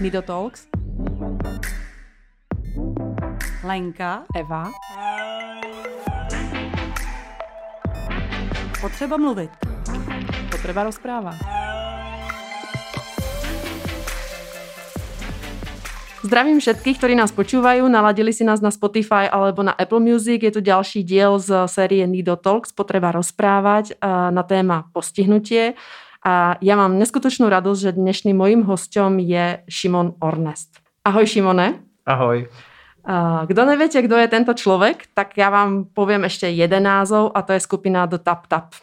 [0.00, 0.66] Nido Talks.
[3.64, 4.24] Lenka.
[4.36, 4.70] Eva.
[8.80, 9.50] Potřeba mluvit.
[10.50, 11.32] Potreba rozpráva.
[16.22, 20.38] Zdravím všetkých, ktorí nás počúvajú, naladili si nás na Spotify alebo na Apple Music.
[20.46, 23.98] Je tu ďalší diel z série Nido Talks, potreba rozprávať
[24.30, 25.74] na téma postihnutie.
[26.22, 30.78] A ja mám neskutočnú radosť, že dnešným mojím hostom je Šimon Ornest.
[31.02, 31.82] Ahoj Šimone.
[32.06, 32.46] Ahoj.
[33.50, 37.58] Kdo neviete, kdo je tento človek, tak ja vám poviem ešte jeden názov a to
[37.58, 38.78] je skupina The Tap Tap.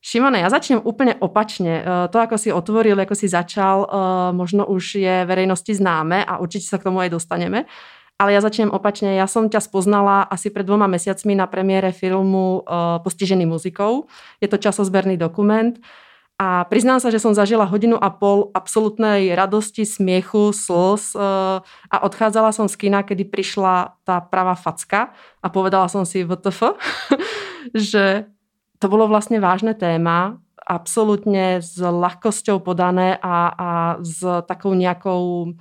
[0.00, 1.84] Šimone, ja začnem úplne opačne.
[2.08, 3.84] To, ako si otvoril, ako si začal,
[4.32, 7.68] možno už je verejnosti známe a určite sa k tomu aj dostaneme.
[8.16, 9.12] Ale ja začnem opačne.
[9.12, 12.64] Ja som ťa spoznala asi pred dvoma mesiacmi na premiére filmu
[13.04, 14.08] Postižený muzikou.
[14.40, 15.76] Je to časozberný dokument.
[16.34, 22.50] A priznám sa, že som zažila hodinu a pol absolútnej radosti, smiechu, slz a odchádzala
[22.50, 26.74] som z kina, kedy prišla tá pravá facka a povedala som si VTF,
[27.70, 28.26] že
[28.82, 33.70] to bolo vlastne vážne téma, absolútne s ľahkosťou podané a, a
[34.02, 34.18] s
[34.50, 35.54] takou nejakou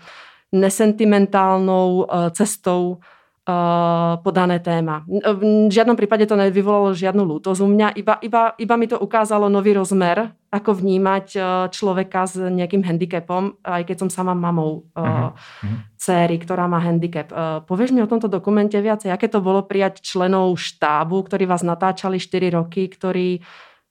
[0.50, 3.04] nesentimentálnou cestou
[3.44, 5.04] Uh, podané téma.
[5.12, 9.52] V žiadnom prípade to nevyvolalo žiadnu lútosť u mňa, iba, iba, iba mi to ukázalo
[9.52, 15.36] nový rozmer, ako vnímať uh, človeka s nejakým handicapom, aj keď som sama mamou uh,
[15.36, 15.76] uh-huh.
[16.00, 17.36] céry, ktorá má handicap.
[17.36, 21.68] Uh, povieš mi o tomto dokumente viacej, aké to bolo prijať členov štábu, ktorí vás
[21.68, 23.44] natáčali 4 roky, ktorí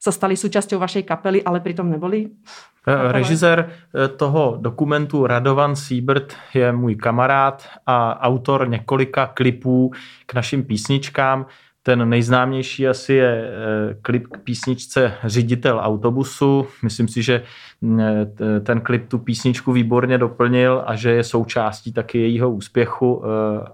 [0.02, 2.26] sa stali súčasťou vašej kapely, ale pritom neboli?
[2.26, 9.92] Eh, režisér eh, toho dokumentu Radovan Siebert je můj kamarád a autor několika klipů
[10.26, 11.46] k našim písničkám.
[11.82, 16.66] Ten nejznámější asi je eh, klip k písničce Řiditel autobusu.
[16.82, 17.42] Myslím si, že
[17.80, 18.00] mm,
[18.62, 23.22] ten klip tu písničku výborně doplnil a že je součástí taky jejího úspěchu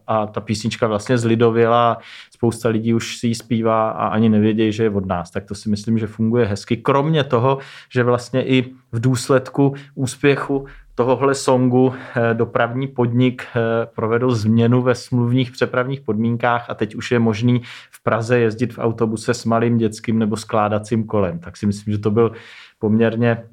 [0.06, 1.98] a ta písnička vlastně zlidověla.
[2.30, 5.30] Spousta lidí už si ji zpívá a ani nevědějí, že je od nás.
[5.30, 6.76] Tak to si myslím, že funguje hezky.
[6.76, 7.58] Kromě toho,
[7.92, 10.66] že vlastně i v důsledku úspěchu
[10.98, 13.60] tohohle songu eh, dopravní podnik eh,
[13.94, 18.78] provedl změnu ve smluvních přepravních podmínkách a teď už je možný v Praze jezdit v
[18.78, 21.38] autobuse s malým dětským nebo skládacím kolem.
[21.38, 22.32] Tak si myslím, že to byl
[22.78, 23.44] poměrně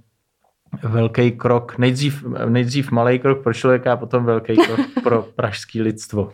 [0.83, 6.31] velký krok, nejdřív, nejdřív malý krok pro člověka a potom velký krok pro pražské lidstvo.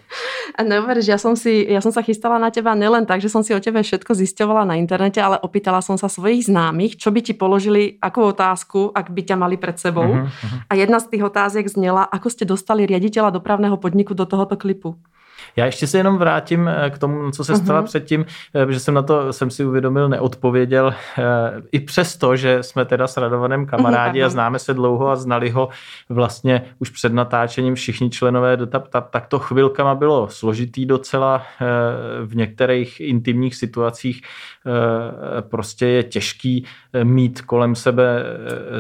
[0.58, 3.40] A neuveríš, ja som, si, ja som sa chystala na teba nelen tak, že som
[3.40, 7.20] si o tebe všetko zisťovala na internete, ale opýtala som sa svojich známych, čo by
[7.24, 10.12] ti položili, akú otázku, ak by ťa mali pred sebou.
[10.12, 10.68] Uh-huh, uh-huh.
[10.68, 15.00] A jedna z tých otázek znela, ako ste dostali riaditeľa dopravného podniku do tohoto klipu.
[15.56, 17.86] Já ještě se jenom vrátím eh, k tomu, co se stalo uh-huh.
[17.86, 20.94] předtím, eh, že jsem na to, jsem si uvědomil, neodpověděl.
[21.18, 21.24] Eh,
[21.72, 24.26] I přesto, že jsme teda s Radovanem kamarádi uh-huh.
[24.26, 25.70] a známe se dlouho a znali ho
[26.10, 31.44] vlastně už před natáčením všichni členové do Tap Tap, tak to chvilkama bylo složitý docela.
[32.26, 34.22] V některých intimních situacích
[35.42, 36.66] prostě je těžký
[37.04, 38.24] mít kolem sebe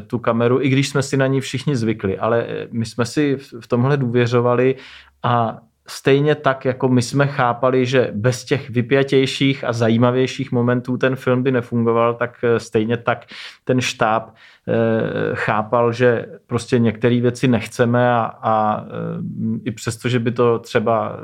[0.07, 2.17] tu kameru, i když jsme si na ní všichni zvykli.
[2.17, 4.75] Ale my jsme si v tomhle důvěřovali
[5.23, 11.15] a stejně tak, jako my jsme chápali, že bez těch vypjatějších a zajímavějších momentů ten
[11.15, 13.25] film by nefungoval, tak eh, stejně tak
[13.71, 14.35] ten štáb
[14.67, 20.59] Eh, chápal, že prostě některé věci nechceme a, a eh, i přesto, že by to
[20.59, 21.17] třeba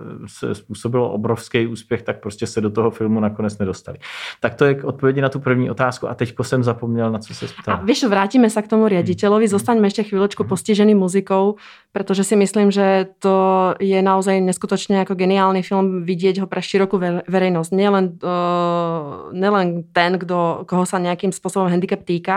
[0.53, 3.97] způsobilo obrovský úspěch, tak prostě se do toho filmu nakonec nedostali.
[4.39, 7.33] Tak to je k odpovědi na tu první otázku a teďko jsem zapomněl, na co
[7.33, 7.75] se ptal.
[7.75, 9.53] A víš, vrátíme se k tomu riaditeľovi, hmm.
[9.53, 10.49] zostaňme ještě chvíľočku hmm.
[10.49, 11.55] postižený muzikou,
[11.91, 16.99] protože si myslím, že to je naozaj neskutočně jako geniální film vidět ho pro širokou
[17.27, 17.71] verejnosť.
[17.71, 22.36] Nielen, uh, nielen ten, kdo, koho sa nejakým spôsobom handicap týka,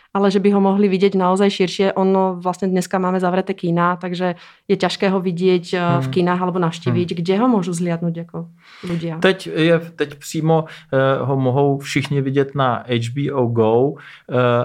[0.13, 1.93] ale že by ho mohli vidět naozaj širšie.
[1.93, 4.35] Ono vlastně dneska máme zavreté kína, takže
[4.67, 6.11] je těžké ho vidět eh, v hmm.
[6.11, 7.11] kinách alebo navštívit.
[7.11, 7.17] Hmm.
[7.17, 8.47] Kde ho můžu zhliadnout jako
[8.83, 9.19] ľudia?
[9.19, 13.95] Teď, je, teď přímo uh, ho mohou všichni vidět na HBO Go uh,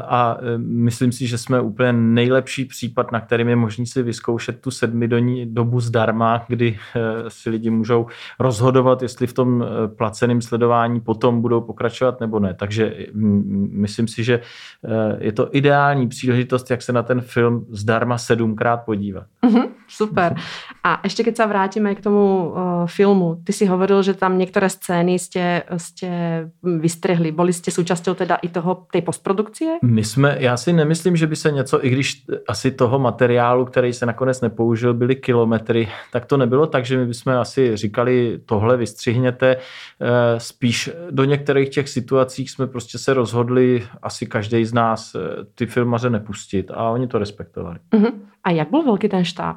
[0.02, 4.60] a uh, myslím si, že jsme úplně nejlepší případ, na kterým je možný si vyzkoušet
[4.60, 8.06] tu sedmidenní dobu zdarma, kdy uh, si lidi můžou
[8.40, 9.66] rozhodovat, jestli v tom uh,
[9.96, 12.54] placeném sledování potom budou pokračovat nebo ne.
[12.54, 14.40] Takže um, myslím si, že
[14.82, 19.26] uh, je to ideální příležitost, jak se na ten film zdarma sedmkrát podívat.
[19.46, 20.36] Mm-hmm, super.
[20.84, 22.56] A ještě keď se vrátíme k tomu uh,
[22.86, 26.08] filmu, ty si hovoril, že tam některé scény jste, jste
[26.62, 27.32] vystrihli.
[27.32, 29.78] Byli jste součástí teda i toho, té postprodukcie?
[29.82, 33.92] My jsme, já si nemyslím, že by se něco, i když asi toho materiálu, který
[33.92, 38.76] se nakonec nepoužil, byly kilometry, tak to nebylo tak, že my bychom asi říkali, tohle
[38.76, 39.56] vystřihněte.
[39.56, 45.16] Eh, spíš do některých těch situacích jsme prostě se rozhodli, asi každý z nás
[45.54, 47.78] ty filmaře nepustit a oni to respektovali.
[47.92, 48.12] Uh-huh.
[48.44, 49.56] A jak byl velký ten štáb?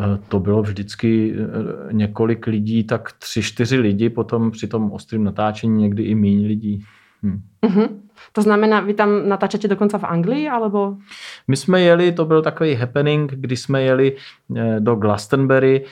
[0.00, 5.24] Eh, to bylo vždycky eh, několik lidí, tak tři, čtyři lidi, potom při tom ostrém
[5.24, 6.84] natáčení někdy i méně lidí.
[7.22, 7.40] Hm.
[7.62, 7.88] Uh-huh.
[8.32, 10.96] To znamená, vy tam natáčete dokonce v Anglii, alebo?
[11.48, 14.16] My jsme jeli, to byl takový happening, kdy jsme jeli
[14.56, 15.84] eh, do Glastonbury.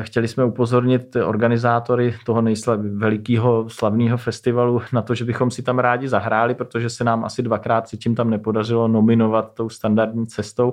[0.00, 2.42] Chtěli jsme upozornit organizátory toho
[2.76, 7.42] velikého slavného festivalu na to, že bychom si tam rádi zahráli, protože se nám asi
[7.42, 10.72] dvakrát si tím tam nepodařilo nominovat tou standardní cestou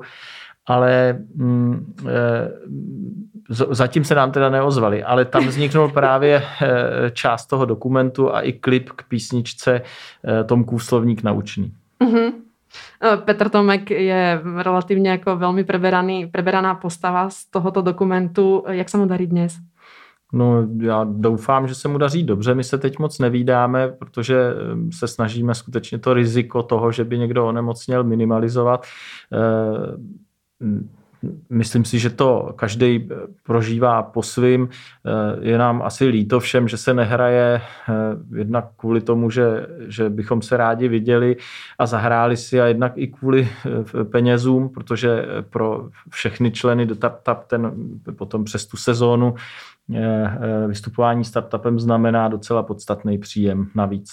[0.70, 2.52] ale mm, e,
[3.70, 8.54] zatím se nám teda neozvali, ale tam vzniknul právě e, část toho dokumentu a i
[8.54, 9.82] klip k písničce
[10.28, 11.74] e, Tomkův slovník naučný.
[12.04, 12.32] Mm-hmm.
[13.26, 18.64] Petr Tomek je relativně jako velmi preberaný, preberaná postava z tohoto dokumentu.
[18.68, 19.58] Jak se mu darí dnes?
[20.34, 22.56] No, já doufám, že se mu daří dobře.
[22.56, 24.54] My se teď moc nevídáme, protože
[24.92, 28.86] se snažíme skutečně to riziko toho, že by někdo onemocněl, minimalizovat.
[31.50, 33.10] Myslím si, že to každý
[33.44, 34.70] prožívá po svým.
[35.42, 37.94] Je nám asi líto všem, že se nehraje eh,
[38.38, 41.38] jednak kvůli tomu, že, že bychom se rádi viděli
[41.80, 47.48] a zahráli si a jednak i kvůli eh, penězům, protože pro všechny členy do Tap
[47.48, 47.72] ten
[48.18, 49.36] potom přes tu sezónu
[49.96, 54.12] eh, vystupování startupem znamená docela podstatný příjem navíc.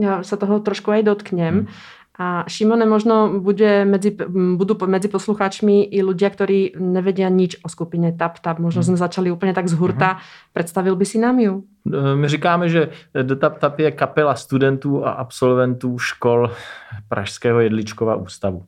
[0.00, 1.54] Já se toho trošku aj dotknem.
[1.54, 1.66] Hmm.
[2.14, 4.14] A Šimone, možno bude medzi,
[4.54, 8.62] budú medzi poslucháčmi i ľudia, ktorí nevedia nič o skupine Tap Tap.
[8.62, 8.94] Možno hmm.
[8.94, 10.18] sme začali úplne tak z hurta.
[10.18, 10.22] Hmm.
[10.54, 11.66] Predstavil by si nám ju?
[11.84, 16.50] No, my říkáme, že The Tap Tap je kapela studentů a absolventů škol
[17.08, 18.64] Pražského jedličkova ústavu.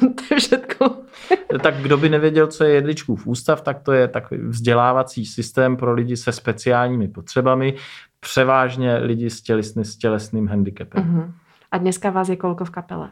[0.00, 0.96] to je všetko.
[1.62, 5.92] tak kdo by nevěděl, co je jedličkův ústav, tak to je takový vzdělávací systém pro
[5.92, 7.74] lidi se speciálními potřebami,
[8.20, 11.04] převážně lidi s, tělesný, s tělesným handicapem.
[11.04, 11.32] Uh-huh.
[11.72, 13.10] A dneska vás je kolko v kapele?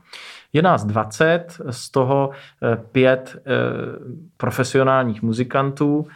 [0.52, 2.30] Je nás 20, z toho
[2.62, 3.52] eh, pět eh,
[4.36, 6.06] profesionálních muzikantů,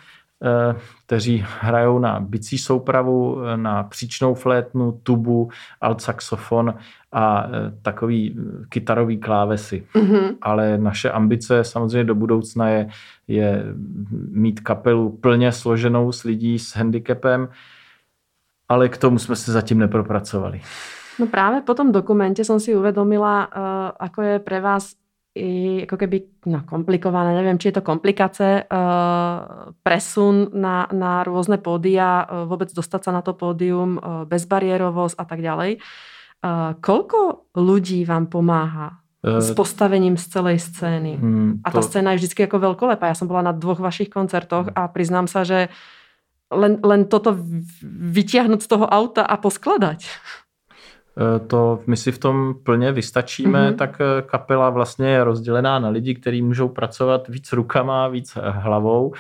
[0.43, 5.50] eh, kteří hrajou na bicí soupravu, na příčnou flétnu, tubu,
[5.81, 6.75] altsaxofon
[7.12, 7.47] a
[7.83, 8.37] takový
[8.69, 9.87] kytarový klávesy.
[9.95, 10.37] Mm-hmm.
[10.43, 12.88] Ale naše ambice samozřejmě do budoucna je,
[13.29, 13.65] je
[14.31, 17.49] mít kapelu plně složenou s lidí s handicapem,
[18.69, 20.61] ale k tomu jsme se zatím nepropracovali.
[21.19, 23.49] No práve po tom dokumente som si uvedomila, uh,
[24.00, 24.97] ako je pre vás
[25.32, 26.17] i ako keby
[26.49, 32.69] no, komplikované, neviem, či je to komplikace, uh, presun na, na rôzne pódia, uh, vôbec
[32.69, 35.81] dostať sa na to pódium, uh, bezbariérovosť a tak ďalej.
[36.43, 41.14] Uh, koľko ľudí vám pomáha s postavením z celej scény?
[41.14, 41.64] Hmm, to...
[41.64, 43.06] A ta scéna je vždycky jako velkolepá.
[43.06, 45.69] Já jsem byla na dvoch vašich koncertoch a přiznám se, že
[46.50, 47.37] len, len toto
[47.87, 50.05] vytiahnuť z toho auta a poskladať.
[51.19, 53.76] Eh, to my si v tom plně vystačíme, mm-hmm.
[53.76, 58.50] tak eh, kapela vlastně je rozdělená na lidi, kteří můžou pracovat víc rukama, víc eh,
[58.50, 59.12] hlavou.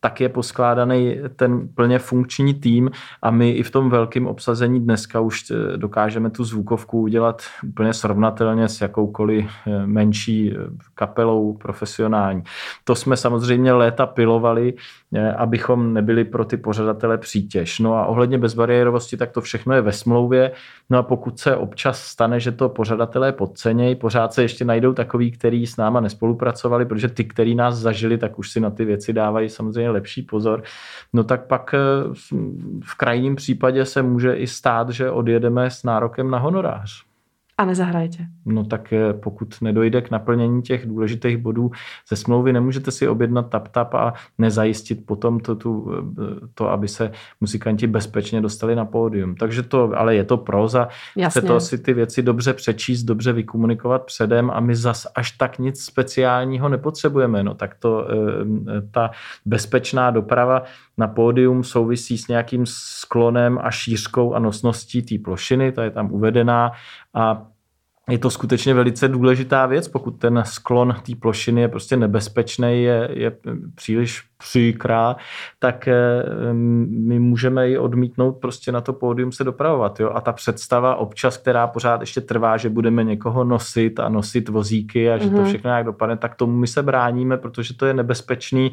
[0.00, 2.90] Tak je poskládaný ten plně funkční tým
[3.22, 8.68] a my i v tom velkém obsazení dneska už dokážeme tu zvukovku udělat úplně srovnatelně
[8.68, 9.50] s jakoukoliv
[9.86, 10.56] menší
[10.94, 12.42] kapelou profesionální.
[12.84, 14.74] To jsme samozřejmě léta pilovali,
[15.36, 17.78] abychom nebyli pro ty pořadatele přítěž.
[17.78, 20.52] No a ohledně bezbariérovosti, tak to všechno je ve smlouvě.
[20.90, 25.30] No a pokud se občas stane, že to pořadatelé podcenějí, pořád se ještě najdou takový,
[25.30, 29.12] který s náma nespolupracovali, protože ty, který nás zažili, tak už si na ty věci
[29.12, 30.62] dávají samozřejmě lepší pozor.
[31.12, 31.78] No tak pak eh,
[32.84, 37.13] v krajním případě se může i stát, že odjedeme s nárokem na honorář.
[37.58, 38.18] A nezahrajete.
[38.46, 41.70] No tak eh, pokud nedojde k naplnění těch důležitých bodů
[42.08, 47.12] ze smlouvy, nemůžete si objednat tap-tap a nezajistit potom to, tu, eh, to, aby se
[47.40, 49.34] muzikanti bezpečně dostali na pódium.
[49.34, 50.88] Takže to, ale je to proza.
[51.16, 51.40] Jasně.
[51.40, 55.58] Chce to si ty věci dobře přečíst, dobře vykomunikovat předem a my zas až tak
[55.58, 57.42] nic speciálního nepotřebujeme.
[57.42, 58.14] No tak to, eh,
[58.90, 59.10] ta
[59.44, 60.62] bezpečná doprava
[60.98, 66.12] na pódium souvisí s nějakým sklonem a šířkou a nosností té plošiny, ta je tam
[66.12, 66.72] uvedená
[67.14, 67.46] a
[68.10, 73.08] je to skutečně velice důležitá věc, pokud ten sklon té plošiny je prostě nebezpečný, je,
[73.12, 73.32] je
[73.74, 75.16] příliš příkrá,
[75.58, 75.94] tak eh,
[76.88, 80.00] my můžeme ji odmítnout prostě na to pódium se dopravovat.
[80.00, 80.10] Jo?
[80.14, 85.10] A ta představa občas, která pořád ještě trvá, že budeme někoho nosit a nosit vozíky
[85.10, 85.30] a že mm-hmm.
[85.30, 85.48] to mhm.
[85.48, 88.72] všechno nějak dopadne, tak tomu my se bráníme, protože to je nebezpečný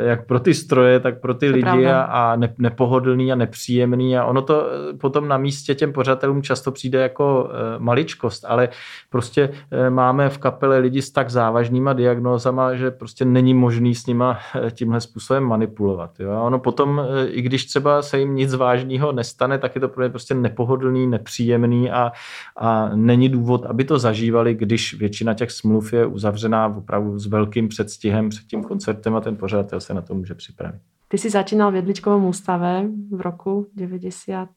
[0.00, 4.18] jak pro ty stroje, tak pro ty to lidi a, a ne, nepohodlný a nepříjemný
[4.18, 4.66] a ono to
[5.00, 8.68] potom na místě těm pořadatelům často přijde jako maličkost, ale
[9.10, 9.50] prostě
[9.88, 14.38] máme v kapele lidi s tak závažnýma diagnózama, že prostě není možný s nima
[14.70, 16.10] tímhle způsobem manipulovat.
[16.20, 16.30] Jo?
[16.30, 20.02] A ono potom, i když třeba se jim nic vážného nestane, tak je to pro
[20.02, 22.12] ně prostě nepohodlný, nepříjemný a,
[22.56, 27.68] a není důvod, aby to zažívali, když většina těch smluv je uzavřená opravdu s velkým
[27.68, 30.80] předstihem před tím koncertem a ten pořadatel se na to může připravit.
[31.08, 34.48] Ty jsi začínal v Jedličkovém ústave v roku 90.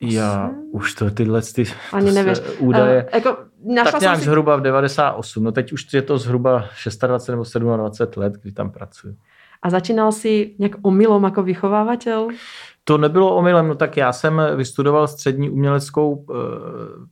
[0.00, 2.38] Já už to tyhle ty Ani to nevíš.
[2.58, 3.02] údaje.
[3.04, 3.36] Uh, jako,
[3.84, 4.24] tak nějak si...
[4.24, 5.44] zhruba v 98.
[5.44, 6.68] No teď už je to zhruba
[7.06, 9.16] 26 nebo 27 let, kdy tam pracuji.
[9.62, 12.28] A začínal si nějak omylom jako vychovávatel?
[12.86, 16.34] To nebylo omylem, no tak já jsem vystudoval střední uměleckou eh,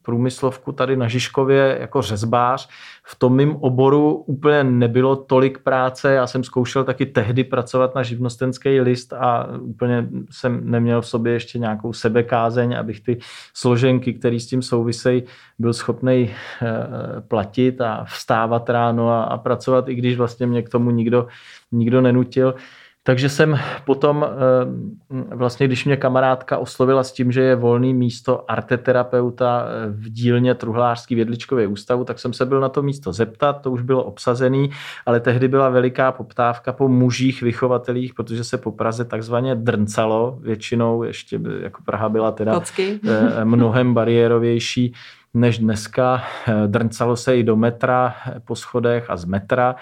[0.03, 2.69] průmyslovku tady na Žižkově jako řezbář.
[3.05, 8.03] V tom mým oboru úplně nebylo tolik práce, já jsem zkoušel taky tehdy pracovat na
[8.03, 13.19] živnostenský list a úplně jsem neměl v sobě ještě nějakou sebekázeň, abych ty
[13.55, 15.23] složenky, které s tím souvisejí,
[15.59, 16.31] byl schopný
[16.63, 21.27] eh, platit a vstávat ráno a, a pracovat, i když vlastně mě k tomu nikdo,
[21.73, 22.55] nikdo nenutil.
[23.05, 28.51] Takže jsem potom, eh, vlastně když mě kamarádka oslovila s tím, že je volný místo
[28.51, 33.53] arteterapeuta eh, v dílně Truhlářský vědličkově ústavu, tak jsem se byl na to místo zeptat,
[33.53, 34.71] to už bylo obsazený,
[35.07, 41.03] ale tehdy byla veliká poptávka po mužích vychovatelích, protože se po Praze takzvaně drncalo, většinou
[41.03, 43.01] ještě jako Praha byla teda Kocky.
[43.09, 44.95] Eh, mnohem bariérovější
[45.35, 46.23] než dneska.
[46.67, 49.77] Drncalo se i do metra po schodech a z metra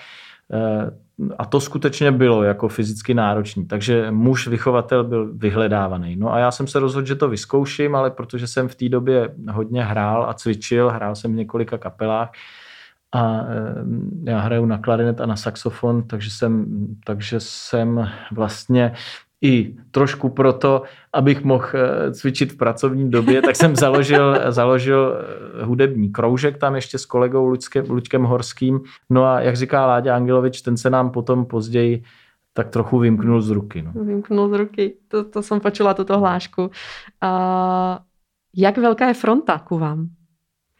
[1.39, 3.67] a to skutečně bylo jako fyzicky náročný.
[3.67, 6.17] Takže muž vychovatel byl vyhledávaný.
[6.17, 9.35] No a já jsem se rozhodl, že to vyzkouším, ale protože jsem v té době
[9.51, 12.31] hodně hrál a cvičil, hrál jsem v několika kapelách,
[13.13, 16.67] a eh, já hraju na klarinet a na saxofon, takže jsem,
[17.05, 18.93] takže jsem vlastně
[19.43, 20.83] i trošku proto,
[21.13, 26.75] abych mohl eh, cvičit v pracovní době, tak jsem založil, založil eh, hudební kroužek tam
[26.75, 28.81] ještě s kolegou Luďkem, Luďkem Horským.
[29.11, 32.03] No a jak říká Láďa Angelovič, ten se nám potom později
[32.53, 33.83] tak trochu vymknul z ruky.
[33.83, 34.05] No.
[34.05, 36.63] Vymknul z ruky, to, to jsem počula, tuto hlášku.
[36.63, 36.71] Uh,
[38.57, 40.09] jak velká je fronta ku vám?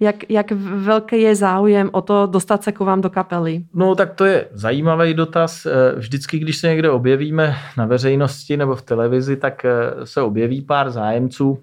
[0.01, 3.65] Jak, jak velký je záujem o to dostat se k vám do kapely?
[3.75, 5.67] No tak to je zajímavý dotaz.
[5.67, 9.71] Eh, vždycky, když se někde objevíme na veřejnosti nebo v televizi, tak eh,
[10.05, 11.59] se objeví pár zájemců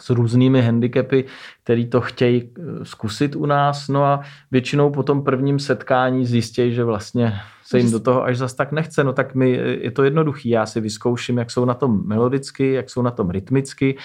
[0.00, 1.24] s různými handicapy,
[1.64, 3.88] který to chtějí eh, zkusit u nás.
[3.88, 7.32] No a většinou po tom prvním setkání zjistějí, že vlastně
[7.64, 9.04] se jim do toho až zas tak nechce.
[9.04, 9.50] No tak mi
[9.80, 10.48] je to jednoduchý.
[10.48, 13.96] Já si vyzkouším, jak jsou na tom melodicky, jak jsou na tom rytmicky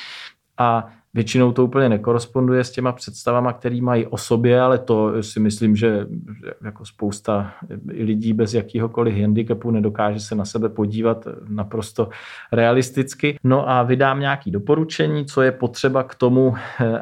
[0.58, 0.88] a
[1.18, 5.76] Většinou to úplně nekoresponduje s těma představama, které mají o sobě, ale to si myslím,
[5.76, 6.06] že
[6.64, 7.54] jako spousta
[7.88, 12.10] lidí bez jakýhokoliv handicapu nedokáže se na sebe podívat naprosto
[12.52, 13.38] realisticky.
[13.44, 16.56] No a vydám nějaké doporučení, co je potřeba k tomu,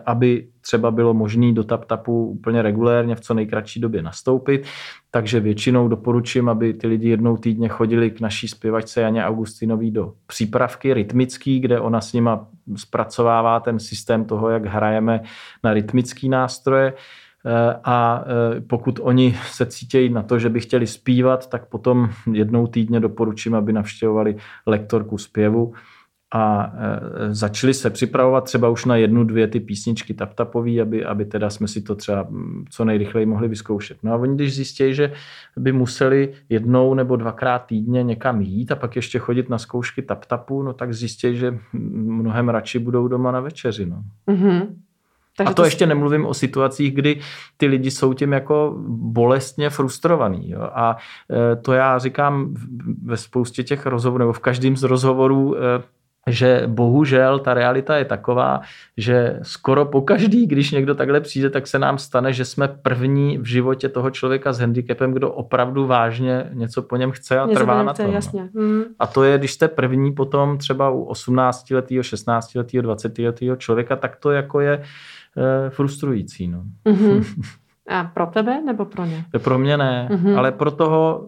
[0.05, 4.65] aby třeba bylo možné do TapTapu úplně regulérně v co nejkratší době nastoupit.
[5.11, 10.13] Takže většinou doporučím, aby ty lidi jednou týdně chodili k naší zpěvačce Janě Augustinový do
[10.27, 15.21] přípravky rytmický, kde ona s nima zpracovává ten systém toho, jak hrajeme
[15.63, 20.87] na rytmický nástroje eh, a eh, pokud oni se cítějí na to, že by chtěli
[20.87, 25.73] zpívat, tak potom jednou týdně doporučím, aby navštěvovali lektorku zpěvu
[26.35, 31.25] a e, začali se připravovat třeba už na jednu, dvě ty písničky taptapový, aby, aby
[31.25, 32.27] teda jsme si to třeba
[32.69, 33.97] co nejrychleji mohli vyzkoušet.
[34.03, 35.11] No a oni když zjistí, že
[35.57, 40.63] by museli jednou nebo dvakrát týdně někam jít a pak ještě chodit na zkoušky taptapu,
[40.63, 43.85] no tak zjistí, že mnohem radši budou doma na večeři.
[43.85, 44.03] No.
[44.27, 44.67] Mm-hmm.
[45.37, 47.19] Takže a to, to ještě nemluvím o situacích, kdy
[47.57, 50.49] ty lidi jsou tím jako bolestně frustrovaný.
[50.49, 50.61] Jo?
[50.61, 50.97] A
[51.31, 52.55] e, to já říkám
[53.03, 55.95] ve spoustě těch rozhovorů, nebo v každém z rozhovorů e,
[56.29, 58.61] že bohužel ta realita je taková,
[58.97, 63.37] že skoro po každý, když někdo takhle přijde, tak se nám stane, že jsme první
[63.37, 67.59] v životě toho člověka s handicapem, kdo opravdu vážně něco po něm chce a něco
[67.59, 68.07] trvá na tom.
[68.07, 68.13] No.
[68.13, 68.49] Jasně.
[68.53, 68.83] Mm.
[68.99, 74.31] A to je, když jste první potom třeba u 18-letého, 16-letého, 20-letého člověka, tak to
[74.31, 74.73] jako je
[75.37, 76.47] e, frustrující.
[76.47, 76.63] No.
[76.85, 77.23] Mm-hmm.
[77.89, 79.25] A pro tebe nebo pro ně?
[79.43, 80.37] Pro mě ne, mm-hmm.
[80.37, 81.27] ale pro toho,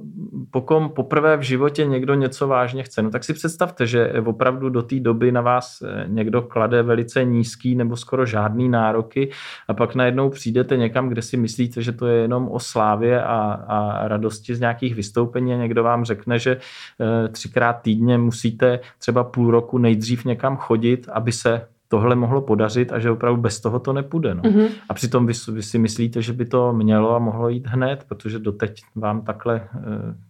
[0.52, 4.82] pokud poprvé v životě někdo něco vážně chce, no tak si představte, že opravdu do
[4.82, 9.32] té doby na vás eh, někdo klade velice nízký nebo skoro žádný nároky
[9.68, 13.52] a pak najednou přijdete někam, kde si myslíte, že to je jenom o slávě a,
[13.68, 19.24] a radosti z nějakých vystoupení a někdo vám řekne, že e, třikrát týdně musíte třeba
[19.24, 23.80] půl roku nejdřív někam chodit, aby se tohle mohlo podařit a že opravdu bez toho
[23.80, 24.36] to nepůjde.
[24.36, 24.42] No.
[24.42, 24.70] Mm-hmm.
[24.90, 28.40] A přitom vy, vy si myslíte, že by to mělo a mohlo jít hned, protože
[28.40, 29.82] doteď vám takhle uh,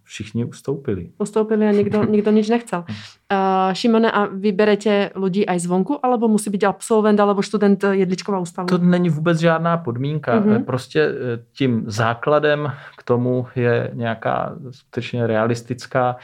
[0.03, 1.09] všichni ustoupili.
[1.17, 2.83] Ustoupili a nikdo, nikdo nič nechcel.
[2.87, 8.67] Uh, Šimone, a vyberete lidi aj zvonku, alebo musí být absolvent, alebo student jedličková ústavu?
[8.67, 10.41] To není vůbec žádná podmínka.
[10.41, 10.63] Mm-hmm.
[10.63, 11.11] Prostě
[11.51, 16.15] tím základem k tomu je nějaká skutečně realistická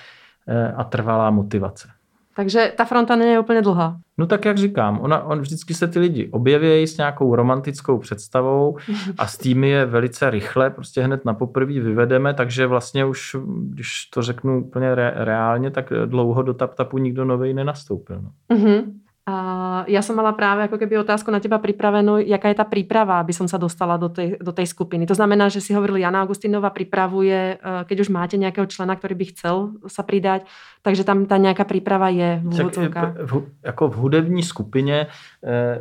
[0.76, 1.88] a trvalá motivace.
[2.36, 3.98] Takže ta fronta není úplně dlouhá.
[4.18, 8.78] No tak jak říkám, ona, on vždycky se ty lidi objeví s nějakou romantickou představou
[9.18, 13.36] a s tím je velice rychle, prostě hned na poprvé vyvedeme, takže vlastně už,
[13.70, 18.22] když to řeknu úplně re, reálně, tak dlouho do tap-tapu nikdo nový nenastoupil.
[18.22, 18.58] No.
[18.58, 18.84] Mm-hmm.
[19.24, 23.24] A ja som mala práve ako keby otázku na teba pripravenú, jaká je tá príprava,
[23.24, 25.08] aby som sa dostala do tej, do tej skupiny.
[25.08, 29.16] To znamená, že si hovoril, Jana Augustinova pripravuje, eh, keď už máte nejakého člena, ktorý
[29.16, 29.56] by chcel
[29.88, 30.44] sa pridať,
[30.84, 33.16] takže tam ta nějaká příprava je v úvodzovkách.
[33.24, 35.08] V, jako v hudební skupině
[35.40, 35.80] eh,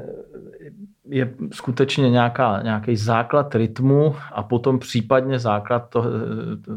[1.10, 6.06] je skutečně nějaká, nějaký základ rytmu a potom případně základ toho,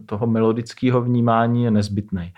[0.06, 2.34] toho melodického vnímání je nezbytný.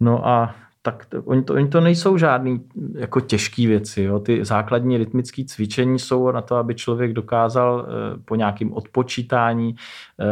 [0.00, 2.60] No a tak to, oni, to, oni to nejsou žádný
[2.94, 4.02] jako těžké věci.
[4.02, 4.18] Jo.
[4.18, 9.74] Ty základní rytmické cvičení jsou na to, aby člověk dokázal eh, po nějakém odpočítání
[10.20, 10.24] eh,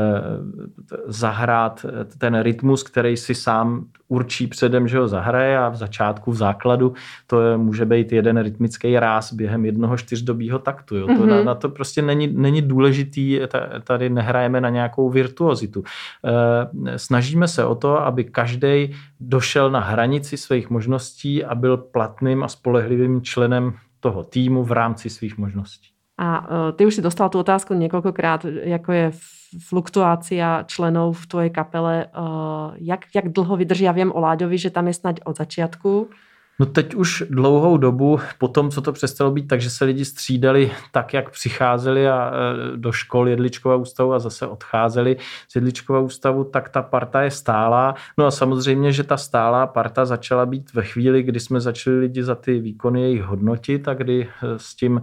[1.07, 6.31] zahrát eh, ten rytmus, který si sám určí předem, že ho zahraje a v začátku,
[6.31, 6.95] v základu
[7.26, 10.97] to je, může být jeden rytmický ráz během jednoho čtyřdobího taktu.
[10.97, 11.07] Jo.
[11.07, 11.26] To, mm-hmm.
[11.26, 13.41] na, na to prostě není, není důležitý,
[13.85, 15.85] tady nehrajeme na nějakou virtuozitu.
[16.97, 22.49] Snažíme se o to, aby každý došel na hranici svých možností a byl platným a
[22.49, 25.88] spolehlivým členem toho týmu v rámci svých možností.
[26.19, 29.11] A e, ty už si dostal tu otázku několikrát, jako je
[29.69, 32.05] fluktuácia členov v tvojej kapele.
[32.05, 32.09] E,
[32.76, 33.85] jak, jak dlho vydrží?
[33.85, 36.09] Já vím o Láďovi, že tam je snad od začátku.
[36.61, 40.71] No teď už dlouhou dobu, po tom, co to přestalo být, takže se lidi střídali
[40.93, 45.17] tak, jak přicházeli a e, do škol Jedličkova ústavu a zase odcházeli
[45.49, 47.95] z Jedličkova ústavu, tak ta parta je stálá.
[48.19, 52.23] No a samozřejmě, že ta stálá parta začala být ve chvíli, kdy jsme začali lidi
[52.23, 55.03] za ty výkony jejich hodnotit a kdy e, s tím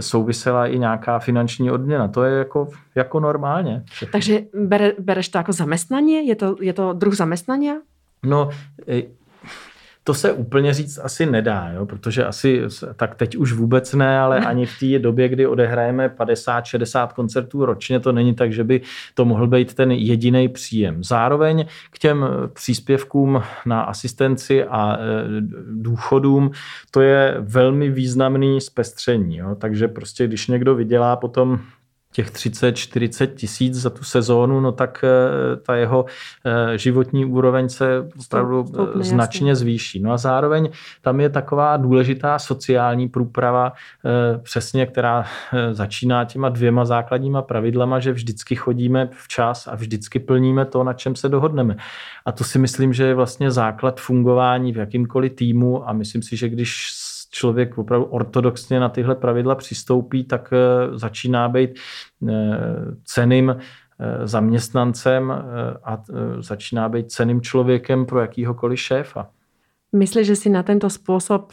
[0.00, 2.08] souvisela i nějaká finanční odměna.
[2.08, 3.84] To je jako, jako normálně.
[4.12, 6.26] Takže bere, bereš to jako zaměstnání?
[6.26, 7.70] Je to, je to druh zaměstnání?
[8.26, 8.50] No,
[8.88, 9.21] e,
[10.04, 11.86] to se úplně říct asi nedá, jo?
[11.86, 12.62] protože asi
[12.96, 18.00] tak teď už vůbec ne, ale ani v té době, kdy odehrajeme 50-60 koncertů ročně,
[18.00, 18.80] to není tak, že by
[19.14, 21.04] to mohl být ten jediný příjem.
[21.04, 24.98] Zároveň k těm příspěvkům na asistenci a e,
[25.72, 26.50] důchodům
[26.90, 29.36] to je velmi významný zpestření.
[29.36, 29.54] Jo?
[29.54, 31.60] Takže prostě když někdo vydělá potom
[32.12, 36.04] těch 30-40 tisíc za tu sezónu, no tak eh, ta jeho
[36.44, 39.60] eh, životní úroveň se opravdu Stupně, značně jasný.
[39.60, 40.00] zvýší.
[40.00, 40.68] No a zároveň
[41.02, 45.24] tam je taková důležitá sociální průprava, eh, přesně, která
[45.72, 51.16] začíná těma dvěma základníma pravidlama, že vždycky chodíme včas a vždycky plníme to, na čem
[51.16, 51.76] se dohodneme.
[52.24, 56.36] A to si myslím, že je vlastně základ fungování v jakýmkoliv týmu a myslím si,
[56.36, 56.90] že když
[57.32, 62.32] člověk opravdu ortodoxně na tyhle pravidla přistoupí, tak eh, začíná být eh,
[63.04, 65.32] ceným eh, zaměstnancem
[65.84, 66.02] a
[66.38, 69.30] začíná být ceným člověkem pro jakýhokoliv šéfa.
[69.92, 71.52] Myslíš, že si na tento způsob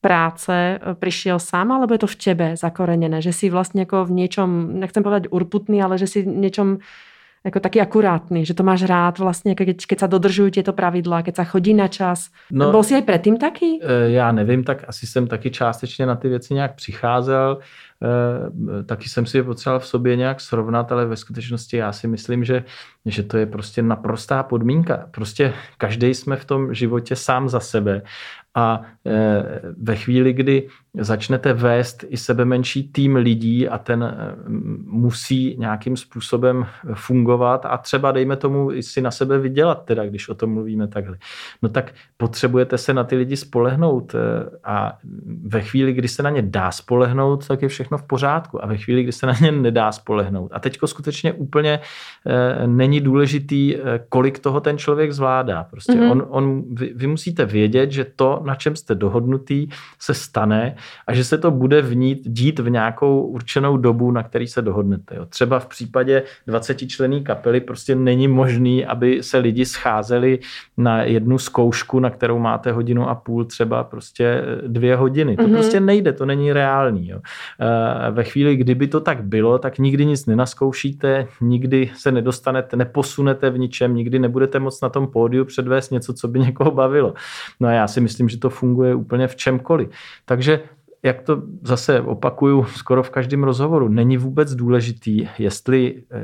[0.00, 4.80] práce přišel sám, alebo je to v tebe zakoreněné, že si vlastně jako v něčem,
[4.80, 6.78] nechcem povedať urputný, ale že si v něčem
[7.44, 11.36] jako taky akurátny, že to máš rád vlastně, keď, keď sa dodržují těto pravidla, keď
[11.36, 12.30] sa chodí na čas.
[12.50, 13.78] No, Byl jsi aj predtým taky?
[13.82, 17.58] Eh, já nevím, tak asi jsem taky částečně na ty věci nějak přicházel.
[18.02, 22.08] Eh, taky jsem si je potřeboval v sobě nějak srovnat, ale ve skutečnosti já si
[22.08, 22.64] myslím, že,
[23.06, 25.06] že to je prostě naprostá podmínka.
[25.10, 28.02] Prostě každý jsme v tom životě sám za sebe
[28.54, 34.34] a eh, ve chvíli, kdy začnete vést i sebe menší tým lidí a ten eh,
[34.86, 40.28] musí nějakým způsobem fungovat a třeba dejme tomu i si na sebe vydělat, teda když
[40.28, 41.18] o tom mluvíme takhle,
[41.62, 44.14] no tak potřebujete se na ty lidi spolehnout
[44.64, 44.98] a
[45.44, 48.76] ve chvíli, kdy se na ně dá spolehnout, tak je všechno v pořádku a ve
[48.76, 50.50] chvíli, kdy se na ně nedá spolehnout.
[50.54, 51.80] A teďko skutečně úplně
[52.66, 53.76] není důležitý,
[54.08, 55.64] kolik toho ten člověk zvládá.
[55.64, 56.10] Prostě mm-hmm.
[56.10, 60.76] on, on, vy, vy musíte vědět, že to, na čem jste dohodnutý, se stane
[61.06, 65.16] a že se to bude vnít, dít v nějakou určenou dobu, na který se dohodnete.
[65.16, 65.26] Jo.
[65.26, 70.38] Třeba v případě 20 člený kapely prostě není možný, aby se lidi scházeli
[70.76, 75.36] na jednu zkoušku, na kterou máte hodinu a půl, třeba prostě eh, dvě hodiny.
[75.36, 75.52] To mm-hmm.
[75.52, 77.08] prostě nejde, to není reálný.
[77.08, 77.20] Jo
[78.10, 83.58] ve chvíli, kdyby to tak bylo, tak nikdy nic nenaskoušíte, nikdy se nedostanete, neposunete v
[83.58, 87.14] ničem, nikdy nebudete moc na tom pódiu předvést něco, co by někoho bavilo.
[87.60, 89.88] No a já si myslím, že to funguje úplně v čemkoliv.
[90.24, 90.60] Takže
[91.04, 96.20] jak to zase opakuju skoro v každém rozhovoru, není vůbec důležitý, jestli eh,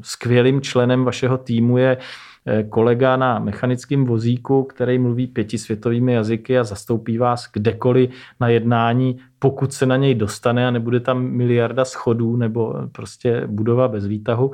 [0.00, 1.96] skvělým členem vašeho týmu je
[2.68, 9.18] kolega na mechanickém vozíku, který mluví pěti světovými jazyky a zastoupí vás kdekoliv na jednání,
[9.38, 14.52] pokud se na něj dostane a nebude tam miliarda schodů nebo prostě budova bez výtahu,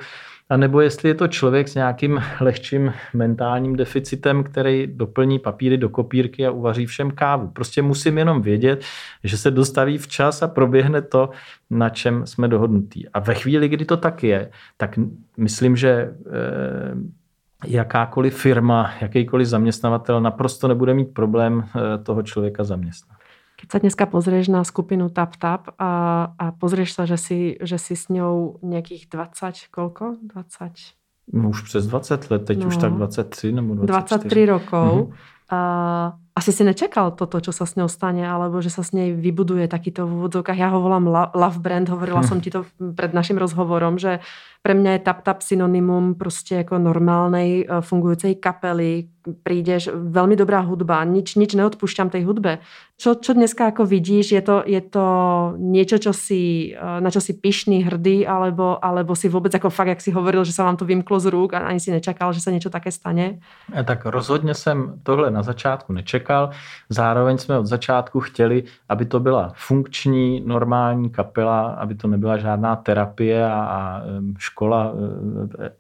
[0.53, 5.89] a nebo jestli je to člověk s nějakým lehčím mentálním deficitem, který doplní papíry do
[5.89, 7.49] kopírky a uvaří všem kávu.
[7.49, 8.85] Prostě musím jenom vědět,
[9.25, 11.31] že se dostaví včas a proběhne to,
[11.71, 13.09] na čem jsme dohodnutí.
[13.09, 14.99] A ve chvíli, kdy to tak je, tak
[15.37, 17.22] myslím, že eh,
[17.65, 23.19] jakákoliv firma, jakýkoliv zaměstnavatel naprosto nebude mít problém eh, toho člověka zaměstnat.
[23.63, 25.93] Keď sa dneska pozrieš na skupinu Tap Tap a,
[26.35, 30.19] a pozrieš sa, že si, že si s ňou nejakých 20, koľko?
[30.19, 31.31] 20?
[31.31, 32.67] No už přes 20 let, teď no.
[32.67, 34.19] už tak 23 nebo 24.
[34.19, 34.91] 23 rokov.
[34.91, 35.15] Mm-hmm.
[35.53, 35.61] A
[36.33, 39.69] asi si nečakal toto, čo sa s ňou stane, alebo že sa s nej vybuduje
[39.69, 40.57] takýto v úvodzovkách.
[40.57, 41.05] Ja ho volám
[41.37, 42.29] love brand, hovorila hm.
[42.29, 42.65] som ti to
[42.97, 44.25] pred našim rozhovorom, že
[44.63, 49.09] pre mňa je Tap Tap synonymum prostě jako normálnej eh, fungujúcej kapely.
[49.23, 52.59] Prídeš, veľmi dobrá hudba, nič, nič neodpúšťam tej hudbe.
[52.99, 55.07] Čo, čo dneska ako vidíš, je to, je to
[55.63, 59.95] niečo, čo si, eh, na čo si pyšný, hrdý, alebo, alebo si vôbec ako fakt,
[59.95, 62.43] jak si hovoril, že sa vám to vymklo z rúk a ani si nečakal, že
[62.43, 63.39] sa niečo také stane?
[63.75, 66.51] Eh, tak rozhodně jsem tohle na začátku nečekal.
[66.91, 72.77] Zároveň jsme od začátku chtěli, aby to byla funkční, normální kapela, aby to nebyla žádná
[72.77, 74.03] terapie a, a
[74.53, 74.93] škola,
[75.59, 75.71] eh,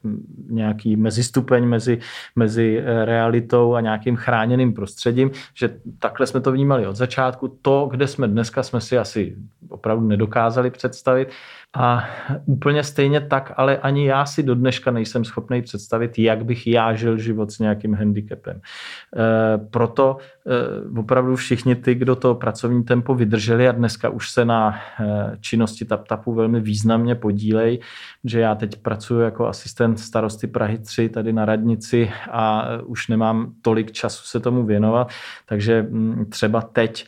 [0.50, 1.98] nějaký mezistupeň mezi,
[2.36, 7.58] mezi eh, realitou a nějakým chráněným prostředím, že takhle jsme to vnímali od začátku.
[7.62, 9.36] To, kde jsme dneska, jsme si asi
[9.68, 11.28] opravdu nedokázali představit.
[11.76, 12.04] A
[12.46, 16.94] úplně stejně tak, ale ani já si do dneška nejsem schopný představit, jak bych já
[16.94, 18.60] žil život s nějakým handicapem.
[19.16, 20.16] E, proto
[20.96, 25.36] e, opravdu všichni ty, kdo to pracovní tempo vydrželi a dneska už se na e,
[25.40, 27.80] činnosti TapTapu velmi významně podílej,
[28.24, 33.52] že já teď pracuji jako asistent starosty Prahy 3 tady na radnici a už nemám
[33.62, 35.10] tolik času se tomu věnovat,
[35.46, 35.86] takže
[36.28, 37.06] třeba teď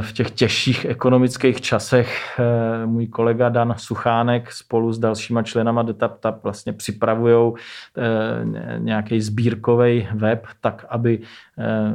[0.00, 6.42] v těch těžších ekonomických časech eh, můj kolega Dan Suchánek spolu s dalšíma členama DetapTap
[6.42, 11.18] vlastně připravují eh, nějaký sbírkový web, tak aby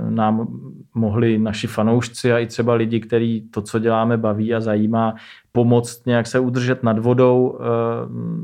[0.10, 0.48] nám
[0.94, 5.16] mohli naši fanoušci a i třeba lidi, kteří to, co děláme, baví a zajímá,
[5.52, 7.60] pomoct nějak se udržet nad vodou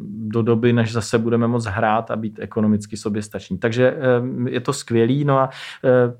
[0.04, 3.58] do doby, než zase budeme moct hrát a být ekonomicky soběstační.
[3.58, 3.98] Takže
[4.50, 5.50] je to skvělý, no a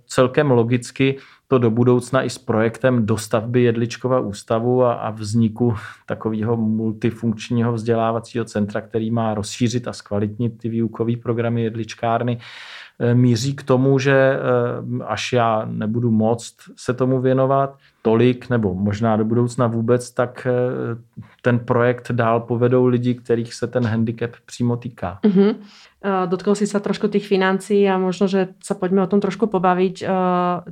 [0.06, 1.18] celkem logicky
[1.52, 8.46] to do budoucna i s projektem dostavby Jedličkova ústavu a, a vzniku takového multifunkčního vzdělávacího
[8.46, 12.38] centra, který má rozšířit a zkvalitnit ty výukové programy jedličkárny,
[13.00, 14.40] eh, míří k tomu, že eh,
[15.06, 20.52] až já nebudu moct se tomu věnovat tolik, nebo možná do budoucna vůbec, tak eh,
[21.42, 25.20] ten projekt dál povedou lidi, kterých se ten handicap přímo týká.
[25.24, 25.56] Mm-hmm.
[26.02, 30.02] Dotkol si sa trošku tých financií a možno, že sa poďme o tom trošku pobaviť.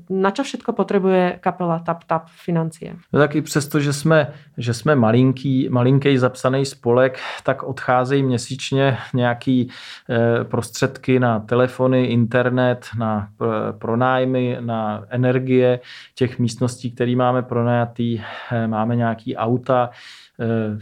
[0.09, 2.97] Na čo všetko potrebuje kapela Tap Tap financie?
[3.13, 8.97] No tak i přesto, že jsme, že jsme malinký, malinký zapsaný spolek, tak odcházejí měsíčně
[9.13, 9.69] nějaký
[10.09, 13.29] e, prostředky na telefony, internet, na
[13.77, 15.79] pronájmy, na energie
[16.15, 18.21] těch místností, které máme pronajatý.
[18.67, 20.28] Máme nějaký auta, Eh,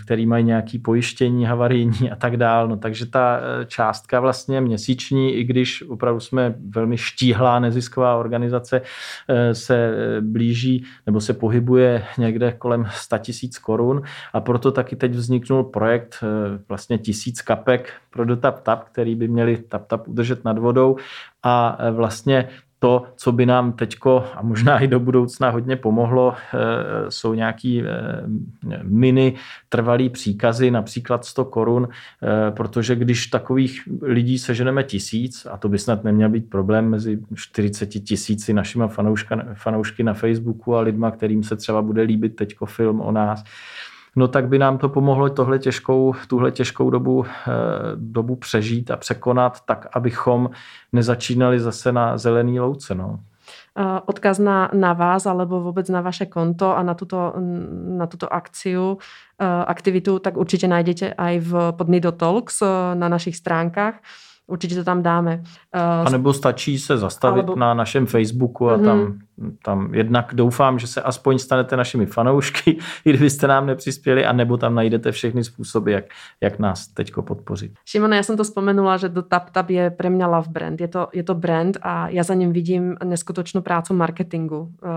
[0.06, 2.68] který mají nějaké pojištění havarijní a tak dál.
[2.68, 8.82] No, takže ta eh, částka vlastně měsíční, i když opravdu jsme velmi štíhlá nezisková organizace,
[9.28, 9.92] eh, se
[10.22, 14.02] blíží nebo se pohybuje někde kolem 100 tisíc korun
[14.34, 16.24] a proto taky teď vzniknul projekt
[16.70, 20.98] vlastně tisíc kapek pro dotap tap, který by měli tap tap udržet nad vodou
[21.44, 26.58] a vlastně to, co by nám teďko a možná i do budoucna hodně pomohlo, eh,
[27.12, 29.34] jsou nějaký eh, mini
[29.70, 35.80] trvalý příkazy, například 100 korun, eh, protože když takových lidí seženeme tisíc, a to by
[35.80, 38.54] snad neměl být problém mezi 40 tisíci
[38.88, 43.44] fanouška, fanoušky na Facebooku a lidma, kterým se třeba bude líbit teďko film o nás,
[44.18, 47.52] no tak by nám to pomohlo tohle těžkou, tuhle těžkou dobu, eh,
[47.96, 50.50] dobu přežít a překonat tak, abychom
[50.94, 52.96] nezačínali zase na zelený louce.
[52.96, 53.20] No
[53.78, 57.34] eh, odkaz na, na vás alebo vůbec na vaše konto a na tuto,
[57.98, 58.98] na tuto akciu,
[59.40, 63.94] eh, aktivitu, tak určitě najdete aj v pod Nido Talks na našich stránkách.
[64.48, 65.44] Určitě to tam dáme.
[65.74, 67.56] A nebo stačí se zastavit alebo...
[67.56, 68.86] na našem Facebooku a mm-hmm.
[68.86, 69.20] tam
[69.64, 74.58] tam jednak doufám, že se aspoň stanete našimi fanoušky, i kdybyste nám nepřispěli, a nebo
[74.58, 76.06] tam najdete všechny způsoby, jak,
[76.42, 77.72] jak nás teďko podpořit.
[77.86, 80.82] Šimone, já jsem to spomenula, že do TapTap je pre mě love brand.
[80.82, 84.72] Je to, je to brand a já za ním vidím neskutočnou prácu marketingu.
[84.84, 84.90] Eh,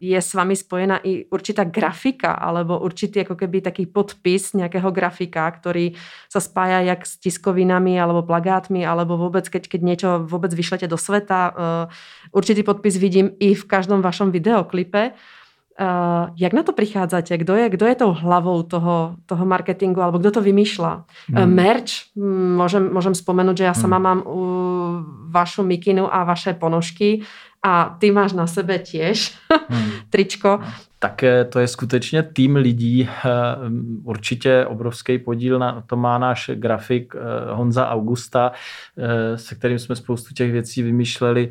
[0.00, 5.50] je s vami spojena i určitá grafika, alebo určitý jako keby taký podpis nějakého grafika,
[5.50, 5.92] který
[6.32, 10.96] se spája jak s tiskovinami, alebo plagátmi, alebo vůbec, keď, keď něco vůbec vyšlete do
[10.96, 11.54] sveta.
[11.54, 11.88] Eh,
[12.32, 15.12] určitý podpis vidím i v každom vašom videoklipe.
[15.80, 17.32] Uh, jak na to prichádzate?
[17.32, 21.08] Kdo je, kdo je tou hlavou toho, toho marketingu alebo kdo to vymýšľa?
[21.32, 21.36] Hmm.
[21.36, 22.12] Uh, merch,
[22.60, 24.04] môžem, môžem spomenúť, že ja sama hmm.
[24.04, 25.00] mám uh,
[25.32, 27.24] vašu mikinu a vaše ponožky
[27.64, 29.90] a ty máš na sebe tiež hmm.
[30.12, 30.60] tričko
[31.02, 33.08] tak to je skutečně tým lidí.
[33.10, 33.28] Eh,
[34.04, 38.52] určitě obrovský podíl na to má náš grafik eh, Honza Augusta,
[38.98, 41.50] eh, se kterým jsme spoustu těch věcí vymýšleli.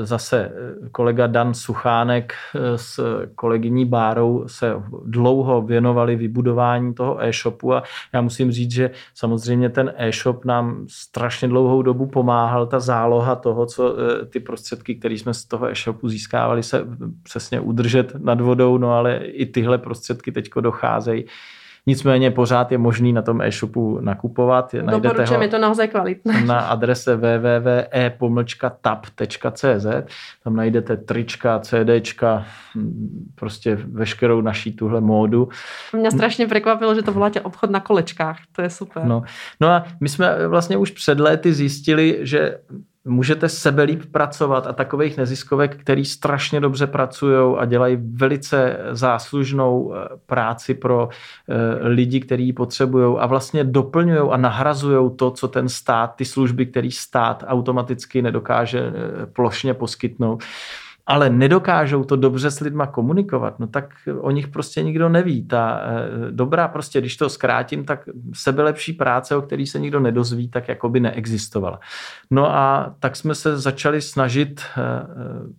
[0.00, 0.52] Zase
[0.92, 2.34] kolega Dan Suchánek
[2.76, 3.00] s
[3.34, 9.92] kolegyní Bárou se dlouho věnovali vybudování toho e-shopu a já musím říct, že samozřejmě ten
[9.96, 12.66] e-shop nám strašně dlouhou dobu pomáhal.
[12.66, 13.96] Ta záloha toho, co
[14.30, 16.86] ty prostředky, které jsme z toho e-shopu získávali, se
[17.22, 21.24] přesně udržet nad vodou no ale i tyhle prostředky teďko docházejí.
[21.88, 24.74] Nicméně pořád je možný na tom e-shopu nakupovat.
[24.82, 26.40] Najdete ho je to naozaj kvalitné.
[26.46, 28.26] Na adrese www.e-tap.cz
[30.44, 32.44] Tam najdete trička, CDčka,
[33.34, 35.48] prostě veškerou naší tuhle módu.
[35.92, 38.38] Mě strašně překvapilo, že to voláte obchod na kolečkách.
[38.52, 39.04] To je super.
[39.04, 39.22] No,
[39.60, 42.58] no a my jsme vlastně už před léty zjistili, že
[43.06, 50.08] můžete sebelíp pracovat a takových neziskovek, který strašně dobře pracují a dělají velice záslužnou eh,
[50.26, 55.68] práci pro eh, lidi, kteří ji potřebují a vlastně doplňují a nahrazují to, co ten
[55.68, 60.44] stát, ty služby, který stát automaticky nedokáže eh, plošně poskytnout
[61.06, 65.46] ale nedokážou to dobře s lidma komunikovat, no tak o nich prostě nikdo neví.
[65.46, 70.48] Ta eh, dobrá prostě, když to zkrátím, tak sebelepší práce, o který se nikdo nedozví,
[70.48, 71.80] tak jako by neexistovala.
[72.30, 75.06] No a tak jsme se začali snažit, eh, eh,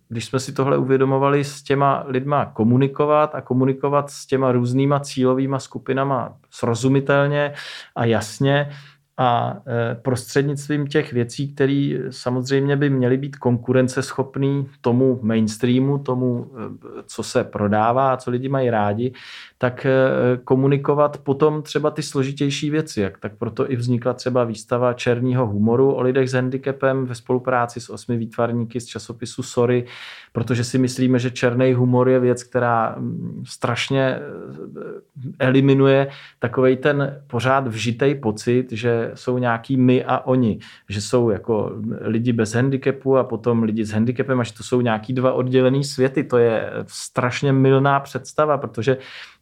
[0.08, 5.58] když jsme si tohle uvědomovali, s těma lidma komunikovat a komunikovat s těma různýma cílovýma
[5.58, 7.52] skupinama srozumitelně
[7.96, 8.70] a jasně,
[9.18, 17.02] a e, prostřednictvím těch věcí, které samozřejmě by měly být konkurenceschopný tomu mainstreamu, tomu, e,
[17.06, 19.12] co se prodává, co lidi mají rádi,
[19.60, 19.90] tak e,
[20.44, 23.00] komunikovat potom třeba ty složitější věci.
[23.00, 27.80] Jak, tak proto i vznikla třeba výstava černého humoru o lidech s handicapem ve spolupráci
[27.80, 29.84] s osmi výtvarníky z časopisu Sorry,
[30.32, 34.18] protože si myslíme, že černý humor je věc, která mm, strašně
[35.38, 41.72] eliminuje takovej ten pořád vžitej pocit, že jsou nějaký my a oni, že jsou jako
[42.00, 45.84] lidi bez handicapu a potom lidi s handicapem a že to jsou nějaký dva oddělený
[45.84, 46.24] světy.
[46.24, 49.37] To je strašně milná představa, protože Eh,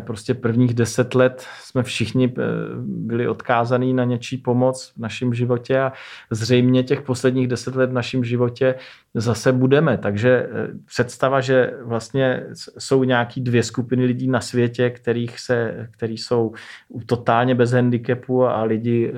[0.00, 2.42] prostě prvních deset let jsme všichni eh,
[2.84, 5.92] byli odkázaní na něčí pomoc v našem životě a
[6.30, 8.74] zřejmě těch posledních deset let v našem životě
[9.14, 9.98] zase budeme.
[9.98, 10.48] Takže eh,
[10.86, 12.46] představa, že vlastně
[12.78, 16.52] jsou nějaký dvě skupiny lidí na světě, kterých se, který jsou
[17.06, 19.12] totálně bez handicapu a lidi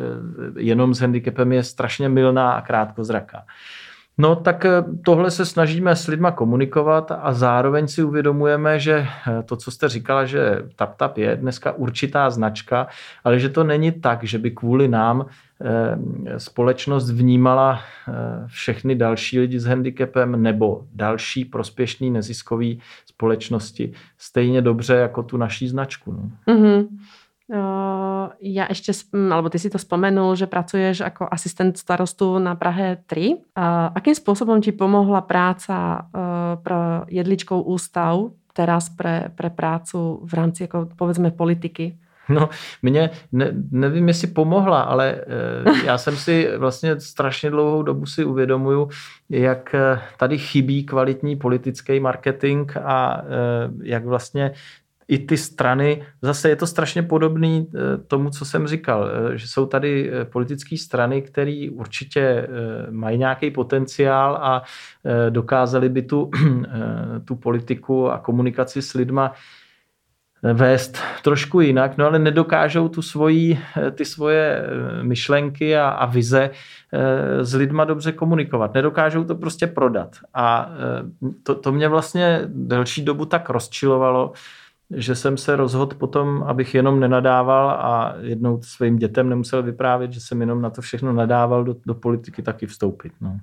[0.57, 3.45] jenom s handicapem je strašně milná a krátkozraká.
[4.19, 9.43] No tak eh, tohle se snažíme s lidma komunikovat a zároveň si uvědomujeme, že eh,
[9.43, 12.87] to, co jste říkala, že TapTap je dneska určitá značka,
[13.25, 15.27] ale že to není tak, že by kvůli nám
[15.61, 17.81] eh, společnost vnímala
[18.47, 25.69] všechny další lidi s handicapem nebo další prospěšný neziskový společnosti stejně dobře jako tu naší
[25.69, 26.13] značku.
[26.13, 26.55] No.
[26.55, 26.89] Mm-hmm.
[28.41, 33.55] Ja ešte, alebo ty si to spomenul, že pracuješ ako asistent starostu na Prahe 3.
[33.57, 40.33] Uh, akým spôsobom ti pomohla práca uh, pro jedličkou ústav teraz pre, pre prácu v
[40.35, 41.99] rámci, jako povedzme, politiky?
[42.29, 42.49] No,
[42.83, 48.25] mě, ne, nevím, jestli pomohla, ale e, já jsem si vlastně strašně dlouhou dobu si
[48.25, 48.89] uvědomuju,
[49.31, 49.75] jak
[50.17, 53.23] tady chybí kvalitní politický marketing a e,
[53.83, 54.53] jak vlastně
[55.09, 59.49] i ty strany, zase je to strašně podobný eh, tomu, co jsem říkal, eh, že
[59.49, 62.49] jsou tady eh, politické strany, které určitě
[62.91, 64.63] mají nějaký potenciál a
[65.31, 66.31] dokázali by tu,
[67.25, 69.33] tu politiku a komunikaci s lidma
[70.43, 73.59] vést trošku jinak, no ale nedokážou tu svoji,
[73.95, 74.67] ty svoje
[75.03, 76.51] myšlenky a, a vize
[77.41, 78.75] s lidma dobře komunikovat.
[78.75, 80.17] Nedokážou to prostě prodat.
[80.35, 80.71] A
[81.43, 84.33] to, to mě vlastně delší dobu tak rozčilovalo,
[84.95, 90.21] že jsem se rozhodl potom, abych jenom nenadával a jednou svým dětem nemusel vyprávět, že
[90.21, 93.13] jsem jenom na to všechno nadával do, do politiky taky vstoupit.
[93.21, 93.39] No.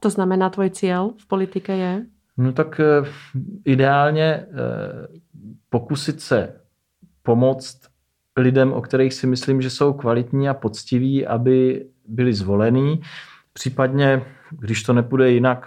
[0.00, 2.06] To znamená, tvoj cíl v politice je?
[2.36, 3.08] No tak eh,
[3.64, 4.46] ideálně eh,
[5.68, 6.60] pokusit se
[7.22, 7.80] pomoct
[8.36, 13.00] lidem, o kterých si myslím, že jsou kvalitní a poctiví, aby byli zvolení.
[13.52, 15.66] Případně, když to nepůjde jinak,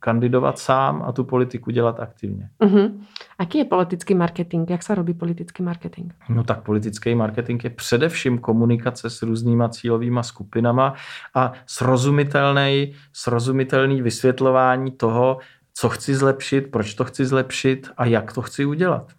[0.00, 2.50] kandidovat sám a tu politiku dělat aktivně.
[2.60, 2.92] Uh-huh.
[3.38, 4.70] Aký je politický marketing?
[4.70, 6.12] Jak se robí politický marketing?
[6.28, 10.94] No tak politický marketing je především komunikace s různýma cílovými skupinama
[11.34, 15.38] a srozumitelný, srozumitelný vysvětlování toho,
[15.74, 19.12] co chci zlepšit, proč to chci zlepšit a jak to chci udělat.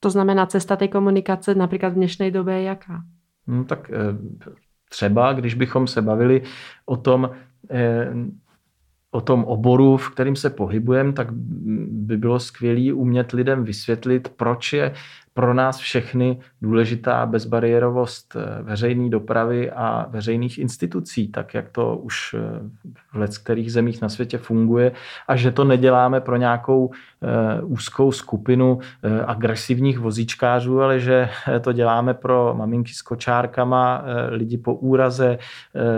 [0.00, 3.02] To znamená, cesta té komunikace například v dnešní době je jaká?
[3.46, 3.94] No tak eh,
[4.88, 6.42] třeba, když bychom se bavili
[6.86, 7.30] o tom,
[7.70, 8.14] eh,
[9.14, 11.28] o tom oboru, v kterým se pohybujeme, tak
[11.88, 14.92] by bylo skvělé umět lidem vysvětlit, proč je
[15.34, 22.34] pro nás všechny důležitá bezbariérovost eh, veřejné dopravy a veřejných institucí, tak jak to už
[22.34, 22.40] eh,
[23.12, 24.92] v let kterých zemích na světě funguje
[25.28, 28.78] a že to neděláme pro nějakou eh, úzkou skupinu
[29.26, 31.28] agresivních vozíčkářů, ale že
[31.60, 35.38] to děláme pro maminky s kočárkama, lidi po úraze,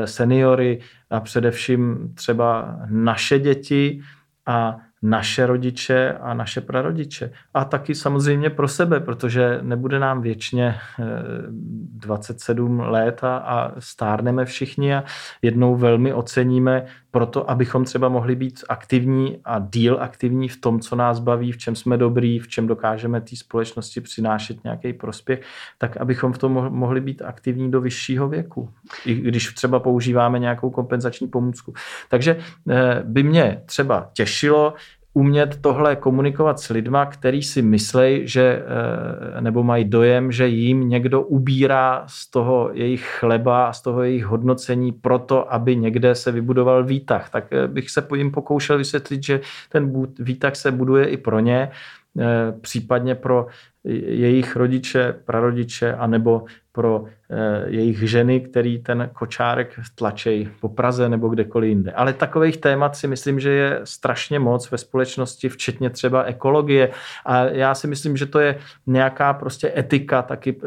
[0.04, 4.00] seniory a především třeba naše děti
[4.46, 7.30] a naše rodiče a naše prarodiče.
[7.54, 14.44] A taky samozřejmě pro sebe, protože nebude nám věčně 27 eh, let a, a stárneme
[14.44, 15.04] všichni a
[15.42, 20.96] jednou velmi oceníme proto, abychom třeba mohli být aktivní a díl aktivní v tom, co
[20.96, 25.40] nás baví, v čem jsme dobrý, v čem dokážeme té společnosti přinášet nějaký prospěch,
[25.78, 28.70] tak abychom v tom mohli být aktivní do vyššího věku,
[29.06, 31.74] i když třeba používáme nějakou kompenzační pomůcku.
[32.08, 32.36] Takže
[32.70, 34.74] eh, by mě třeba těšilo,
[35.16, 38.62] umět tohle komunikovat s lidma, který si myslej, že,
[39.36, 44.24] eh, nebo mají dojem, že jim někdo ubírá z toho jejich chleba, z toho jejich
[44.24, 47.30] hodnocení proto, aby někde se vybudoval výtah.
[47.30, 49.40] Tak eh, bych se jim pokoušel vysvětlit, že
[49.72, 51.70] ten výtah se buduje i pro ně,
[52.20, 53.46] eh, případně pro
[53.84, 56.44] jejich rodiče, prarodiče, anebo
[56.76, 61.92] pro eh, jejich ženy, který ten kočárek tlačej po Praze nebo kdekoliv jinde.
[61.92, 66.90] Ale takových témat si myslím, že je strašně moc ve společnosti, včetně třeba ekologie.
[67.26, 70.66] A já si myslím, že to je nějaká prostě etika taky eh,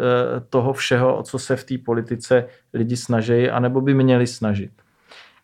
[0.49, 4.71] toho všeho, o co se v té politice lidi snaží, anebo by měli snažit.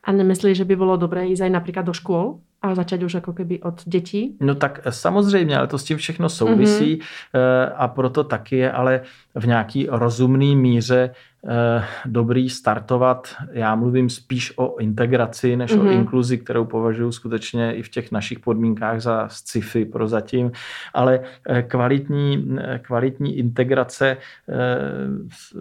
[0.03, 2.39] A nemyslíš, že by bylo dobré jít například do škol?
[2.71, 4.37] A začať už jako keby od dětí?
[4.39, 7.71] No tak samozřejmě, ale to s tím všechno souvisí mm-hmm.
[7.75, 9.01] a proto taky je ale
[9.35, 11.11] v nějaký rozumný míře
[11.47, 13.35] Eh, dobrý startovat.
[13.51, 15.81] Já mluvím spíš o integraci, než mm-hmm.
[15.81, 15.93] o mhm.
[15.93, 20.51] inkluzi, kterou považuji skutečně i v těch našich podmínkách za sci-fi prozatím,
[20.93, 21.19] ale
[21.67, 24.17] kvalitní, kvalitní integrace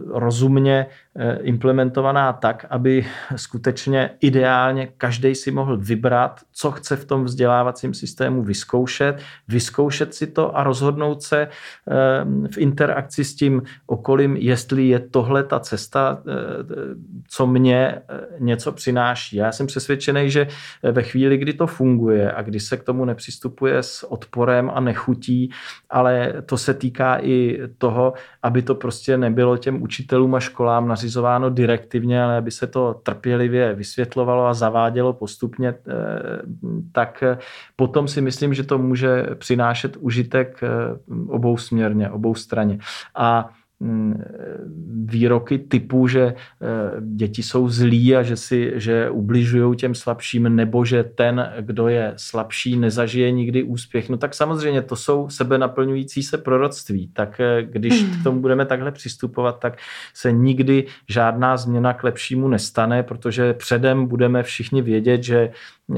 [0.07, 0.87] rozumně
[1.43, 8.43] implementovaná tak, aby skutečně ideálně každý si mohl vybrat, co chce v tom vzdělávacím systému
[8.43, 11.49] vyzkoušet, vyzkoušet si to a rozhodnout se
[12.51, 16.35] v interakci s tím okolím, jestli je tohle ta cesta, eh,
[17.29, 18.03] co mě eh,
[18.39, 19.37] něco přináší.
[19.37, 20.47] Já jsem přesvědčený, že
[20.83, 25.51] ve chvíli, kdy to funguje a kdy se k tomu nepřistupuje s odporem a nechutí,
[25.91, 31.51] ale to se týká i toho, aby to prostě nebylo těm učitelům a školám nařizováno
[31.51, 35.75] direktivně, ale aby se to trpělivě vysvětlovalo a zavádělo postupně, eh,
[36.93, 37.25] tak
[37.77, 40.61] potom si myslím, že to může přinášet užitek
[41.29, 42.79] obou směrně, obou straně.
[43.15, 43.51] A
[45.05, 46.35] výroky typu, že eh,
[47.01, 52.13] děti jsou zlí a že, si, že ubližují těm slabším, nebo že ten, kdo je
[52.17, 54.09] slabší, nezažije nikdy úspěch.
[54.09, 57.11] No tak samozřejmě to jsou sebe naplňující se proroctví.
[57.13, 59.79] Tak eh, když k tomu budeme takhle přistupovat, tak
[60.15, 65.51] se nikdy žádná změna k lepšímu nestane, protože předem budeme všichni vědět, že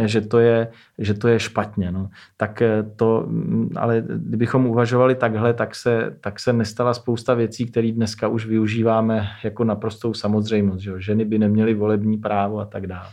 [0.05, 0.69] že to je,
[0.99, 1.93] že to je špatně.
[1.93, 2.11] No.
[2.37, 7.67] Tak eh, to, mm, ale kdybychom uvažovali takhle, tak se, tak se nestala spousta věcí,
[7.67, 10.81] které dneska už využíváme jako naprostou samozřejmost.
[10.81, 13.09] Že ženy by neměly volební právo a tak dále.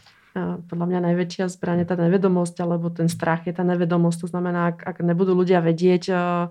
[0.66, 4.26] Podľa mňa najväčšia zbraň je tá nevedomosť, alebo ten strach je tá nevedomosť.
[4.26, 6.50] To znamená, ak, ak nebudú ľudia vedieť, eh,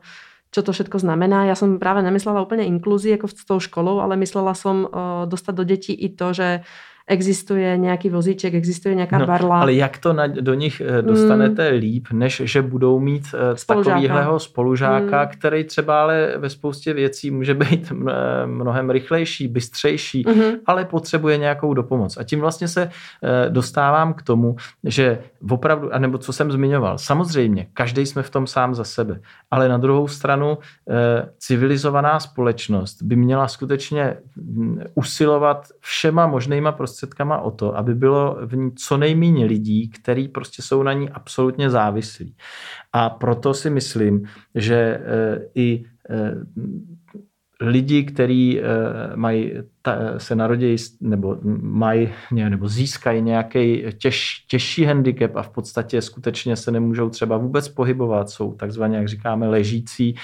[0.55, 1.51] čo to všetko znamená.
[1.51, 4.91] Ja som práve nemyslela úplne inklúzii ako s tou školou, ale myslela som eh,
[5.27, 6.63] dostať do detí i to, že
[7.13, 9.61] existuje nějaký vozíček, existuje nějaká no, barla.
[9.61, 11.79] Ale jak to na, do nich eh, dostanete mm.
[11.79, 13.91] líp, než že budou mít spolužáka.
[13.91, 15.29] takovýhleho spolužáka, mm.
[15.29, 17.93] který třeba ale ve spoustě věcí může být
[18.47, 20.43] mnohem rychlejší, bystřejší, mm.
[20.67, 22.17] ale potřebuje nějakou dopomoc.
[22.17, 22.91] A tím vlastně se
[23.49, 25.19] dostávám k tomu, že
[25.51, 29.21] opravdu, anebo co jsem zmiňoval, samozřejmě, každý jsme v tom sám za sebe,
[29.51, 30.59] ale na druhou stranu
[31.39, 36.73] civilizovaná společnost by měla skutečně hm, usilovat všema možnýma
[37.03, 41.11] prostředkama o to, aby bylo v ní co nejméně lidí, který prostě jsou na ní
[41.11, 42.37] absolutně závislí.
[42.93, 44.23] A proto si myslím,
[44.55, 46.35] že eh, i eh,
[47.61, 48.63] lidi, kteří eh,
[49.17, 49.53] mají
[49.83, 56.57] ta, se narodí nebo mají nebo získají nějaký těž, těžší handicap a v podstatě skutečně
[56.57, 60.15] se nemůžou třeba vůbec pohybovat, jsou takzvaně, jak říkáme, ležící,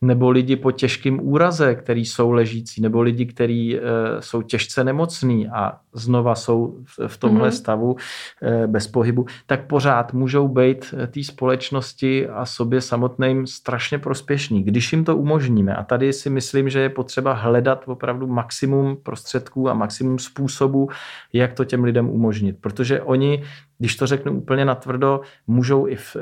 [0.00, 3.80] nebo lidi po těžkým úraze, který jsou ležící, nebo lidi, kteří e,
[4.20, 7.52] jsou těžce nemocní a znova jsou v tomhle mm-hmm.
[7.52, 7.96] stavu
[8.42, 14.62] e, bez pohybu, tak pořád můžou být eh, té společnosti a sobě samotným strašně prospěšní,
[14.62, 15.74] když jim to umožníme.
[15.74, 20.88] A tady si myslím, že je potřeba hledat opravdu maximum prostředků a maximum způsobů,
[21.32, 22.56] jak to těm lidem umožnit.
[22.60, 23.44] Protože oni,
[23.78, 26.20] když to řeknu úplně natvrdo, můžou i v, e,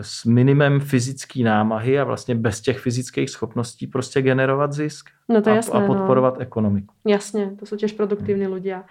[0.00, 5.50] s minimem fyzické námahy a vlastně bez těch fyzických schopností prostě generovat zisk no to
[5.50, 6.40] a, jasné, a podporovat no.
[6.40, 6.94] ekonomiku.
[7.06, 8.54] Jasně, to jsou těž produktivní hmm.
[8.54, 8.82] ľudia.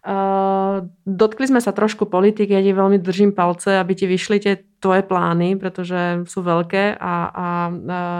[0.00, 4.54] Uh, dotkli sme sa trošku politiky, ja ti veľmi držím palce, aby ti vyšli tie
[4.80, 7.46] tvoje plány, pretože sú veľké a, a,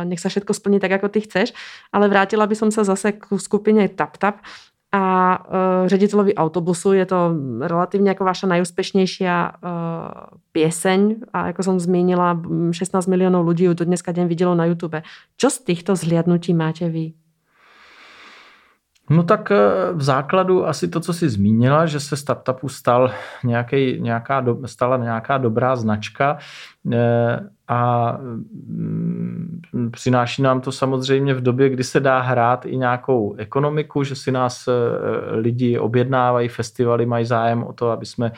[0.05, 1.57] nech sa všetko splní tak, ako ty chceš.
[1.89, 4.45] Ale vrátila by som sa zase k skupine TapTap
[4.93, 5.05] a
[5.41, 6.93] uh, ředitelovi autobusu.
[6.93, 7.33] Je to
[7.64, 12.37] relatívne ako vaša najúspešnejšia uh, pieseň a ako som zmínila,
[12.76, 15.01] 16 miliónov ľudí ju to dneska deň videlo na YouTube.
[15.39, 17.16] Čo z týchto zhliadnutí máte vy?
[19.11, 19.59] No tak eh,
[19.93, 23.11] v základu asi to, co jsi zmínila, že se startupu stal
[23.45, 26.39] nějaký, nějaká, do, stala nějaká dobrá značka
[26.93, 28.13] eh, a
[28.67, 29.61] mm,
[29.93, 34.33] přináší nám to samozřejmě v době, kdy se dá hrát i nějakou ekonomiku, že si
[34.33, 34.73] nás eh,
[35.37, 38.33] lidi objednávají, festivaly mají zájem o to, aby jsme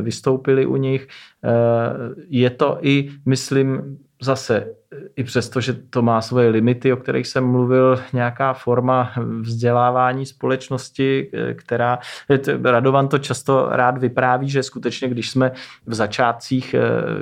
[0.00, 1.08] vystoupili u nich.
[2.28, 4.66] Je to i, myslím, zase
[5.16, 11.30] i přesto, že to má svoje limity, o kterých jsem mluvil, nějaká forma vzdělávání společnosti,
[11.54, 11.98] která,
[12.62, 15.52] Radovan to často rád vypráví, že skutečně, když jsme
[15.86, 16.74] v začátcích,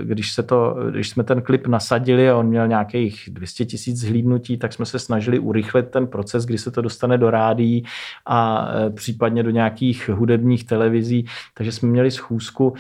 [0.03, 4.57] když, se to, když jsme ten klip nasadili a on měl nějakých 200 tisíc zhlídnutí,
[4.57, 7.85] tak jsme se snažili urychlit ten proces, kdy se to dostane do rádií
[8.27, 11.27] a případně do nějakých hudebních televizí.
[11.55, 12.75] Takže jsme měli schůzku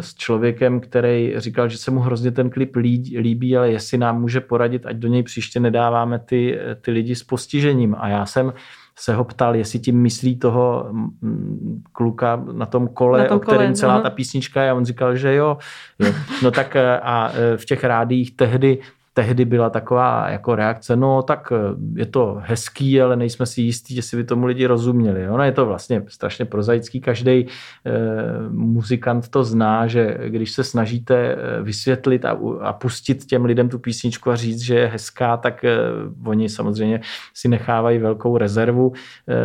[0.00, 4.40] s člověkem, který říkal, že se mu hrozně ten klip líbí, ale jestli nám může
[4.40, 7.96] poradit, ať do něj příště nedáváme ty, ty lidi s postižením.
[7.98, 8.52] A já jsem
[8.98, 13.40] se ho ptal, jestli tím myslí toho mm, kluka na tom kole, na tom o
[13.40, 14.02] kterém celá aha.
[14.02, 14.70] ta písnička je.
[14.70, 15.58] A on říkal, že jo.
[15.98, 16.12] jo.
[16.42, 18.78] No tak a v těch rádích tehdy
[19.16, 21.56] tehdy byla taková jako reakce, no tak eh,
[21.94, 25.28] je to hezký, ale nejsme si jistí, jestli by tomu lidi rozuměli.
[25.28, 27.46] Ono je to vlastně strašně prozaický, každý e,
[28.50, 33.78] muzikant to zná, že když se snažíte eh, vysvětlit a, a pustit těm lidem tu
[33.78, 35.76] písničku a říct, že je hezká, tak e,
[36.24, 37.00] oni samozřejmě
[37.34, 38.92] si nechávají velkou rezervu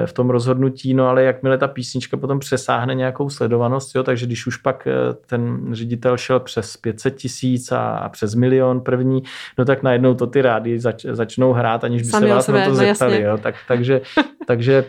[0.06, 4.48] v tom rozhodnutí, no ale jakmile ta písnička potom přesáhne nějakou sledovanost, jo, takže když
[4.48, 4.88] už pak
[5.26, 9.24] ten ředitel šel přes 500 tisíc a, a přes milion první,
[9.62, 12.64] no tak najednou to ty rády zač, začnou hrát, aniž by Sami se vás na
[12.64, 13.22] to no zeptali.
[13.22, 13.38] Jo?
[13.38, 14.02] Tak, takže,
[14.48, 14.86] takže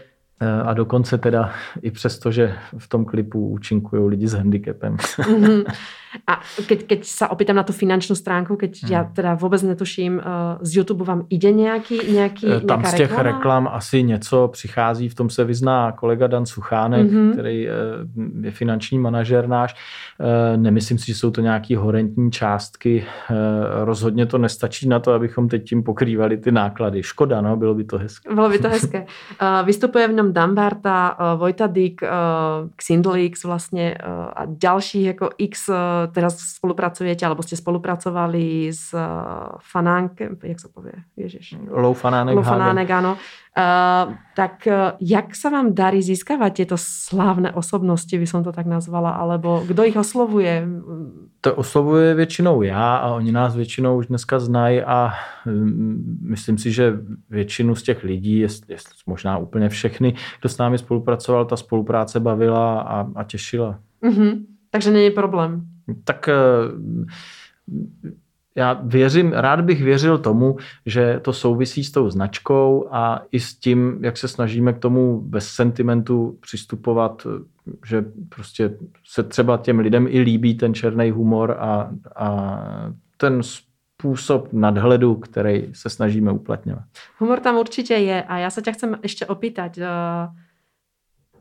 [0.65, 1.51] a dokonce teda
[1.83, 4.97] i přesto, že v tom klipu účinkují lidi s handicapem.
[4.97, 5.65] Mm-hmm.
[6.27, 8.91] A keď, keď sa opýtam na tú finančnú stránku, keď hmm.
[8.93, 13.19] ja teda vôbec netuším, uh, z YouTube vám ide nějaký, nějaký eh, Tam z těch
[13.19, 17.33] reklam asi něco přichází, v tom se vyzná kolega Dan Suchánek, mm-hmm.
[17.33, 17.69] který
[18.43, 19.75] je finanční manažer náš.
[20.57, 23.05] Nemyslím si, že jsou to nějaké horentní částky.
[23.85, 27.03] Rozhodně to nestačí na to, abychom teď tím pokrývali ty náklady.
[27.03, 28.35] Škoda, no, bylo by to hezké.
[28.35, 29.07] Bylo by to hezké.
[29.65, 32.09] Vystupuje v něm Dan Barta, uh, Vojta Dyk, uh,
[32.77, 35.77] Xindlix vlastně uh, a dalších jako x uh,
[36.13, 39.03] teraz spolupracujete, alebo ste spolupracovali s eh,
[39.59, 41.59] Fanánkem, jak sa povie, Ježiš.
[41.67, 42.37] Lou Fanánek.
[42.39, 43.19] Lou Fanánek, áno.
[43.53, 48.65] Uh, tak uh, jak sa vám darí získavať tieto slávne osobnosti, by som to tak
[48.65, 50.65] nazvala, alebo kdo ich oslovuje?
[51.41, 55.13] To oslovuje většinou já a oni nás většinou už dneska znají a
[55.47, 56.97] mm, myslím si, že
[57.31, 62.21] většinu z těch lidí, jest, jest možná úplně všechny, kdo s námi spolupracoval, ta spolupráce
[62.21, 63.79] bavila a, a těšila.
[64.03, 64.45] Mm-hmm.
[64.71, 65.73] Takže není problém
[66.05, 66.35] tak eh,
[68.55, 73.55] já věřím, rád bych věřil tomu, že to souvisí s tou značkou a i s
[73.55, 77.27] tím, jak se snažíme k tomu bez sentimentu přistupovat
[77.87, 78.77] že prostě
[79.07, 82.59] se třeba těm lidem i líbí ten černý humor a, a
[83.17, 86.85] ten způsob nadhledu, který se snažíme uplatňovat.
[87.19, 89.79] Humor tam určitě je a já se tě chcem ještě opýtať.
[89.79, 89.85] Uh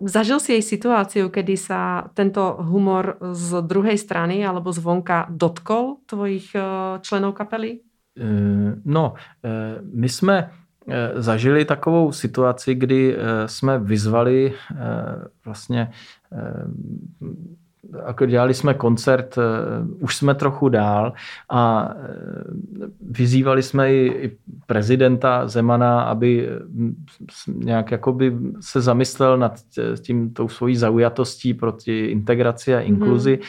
[0.02, 6.58] Zažil si jej situáciu, kedy sa tento humor z druhej strany alebo zvonka dotkol tvojich
[6.58, 6.64] eh,
[7.02, 7.80] členů kapely?
[8.18, 10.50] Eh, no, eh, my jsme
[11.16, 14.54] zažili takovou situaci, kdy jsme vyzvali
[15.46, 15.92] vlastně
[18.08, 19.42] jako dělali jsme koncert, eh,
[20.00, 21.14] už jsme trochu dál
[21.50, 27.06] a eh, vyzývali jsme i prezidenta Zemana, aby mm,
[27.48, 29.60] nějak jakoby se zamyslel nad
[30.02, 33.32] tím tou svojí zaujatostí proti integraci a inkluzi.
[33.42, 33.44] Mm.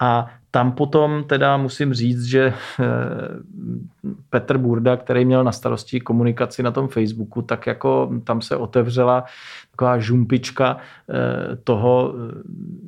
[0.00, 0.26] A
[0.56, 2.84] tam potom teda musím říct, že eh,
[4.30, 9.24] Petr Burda, který měl na starosti komunikaci na tom Facebooku, tak jako tam se otevřela
[9.70, 12.42] taková žumpička eh, toho, eh,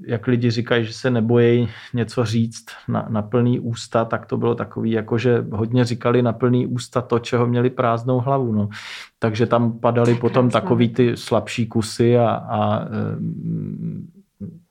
[0.07, 4.55] jak lidi říkají, že se nebojí něco říct na, na plný ústa, tak to bylo
[4.55, 8.53] takový, jako že hodně říkali na plný ústa to, čeho měli prázdnou hlavu.
[8.53, 8.69] No.
[9.19, 12.89] Takže tam padaly potom takový ty slabší kusy a, a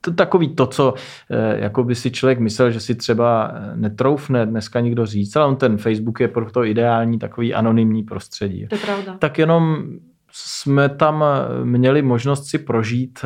[0.01, 0.93] to takový to, co
[1.31, 5.45] eh, jako by si člověk myslel, že si třeba eh, netroufne dneska nikdo říct, ale
[5.45, 8.67] on ten Facebook je proto ideální takový anonymní prostředí.
[8.67, 9.17] To je pravda.
[9.17, 9.83] Tak jenom
[10.31, 13.25] jsme tam eh, měli možnost si prožít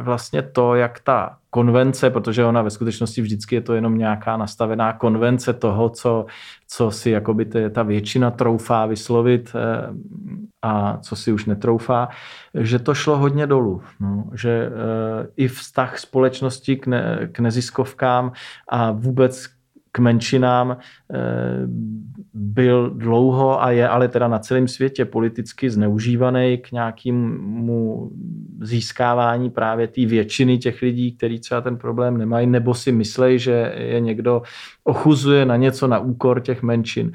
[0.00, 4.92] vlastně to, jak ta konvence, protože ona ve skutečnosti vždycky je to jenom nějaká nastavená
[4.92, 6.26] konvence toho, co,
[6.68, 9.88] co si jakoby ty, ta většina troufá vyslovit eh,
[10.62, 12.08] a co si už netroufá,
[12.54, 13.82] že to šlo hodně dolů.
[14.00, 18.32] No, že eh, i vztah společnosti k, ne, k neziskovkám
[18.68, 19.46] a vůbec
[19.92, 21.18] k menšinám eh,
[22.34, 28.10] byl dlouho a je ale teda na celém světě politicky zneužívaný k nějakému
[28.60, 33.74] získávání právě té většiny těch lidí, kteří třeba ten problém nemají, nebo si myslí, že
[33.76, 34.42] je někdo
[34.84, 37.12] ochuzuje na něco na úkor těch menšin.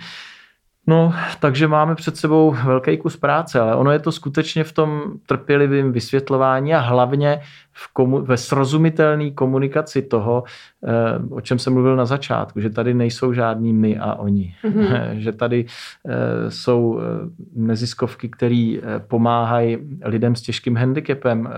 [0.88, 5.02] No, takže máme před sebou velký kus práce, ale ono je to skutečně v tom
[5.26, 7.42] trpělivém vysvětlování a hlavně
[7.74, 10.44] v komu- ve srozumitelné komunikaci toho,
[10.84, 14.56] eh, o čem jsem mluvil na začátku, že tady nejsou žádní my a oni.
[14.64, 15.10] Mm-hmm.
[15.18, 15.66] že tady
[16.08, 21.54] eh, jsou eh, neziskovky, které eh, pomáhají lidem s těžkým handicapem, eh,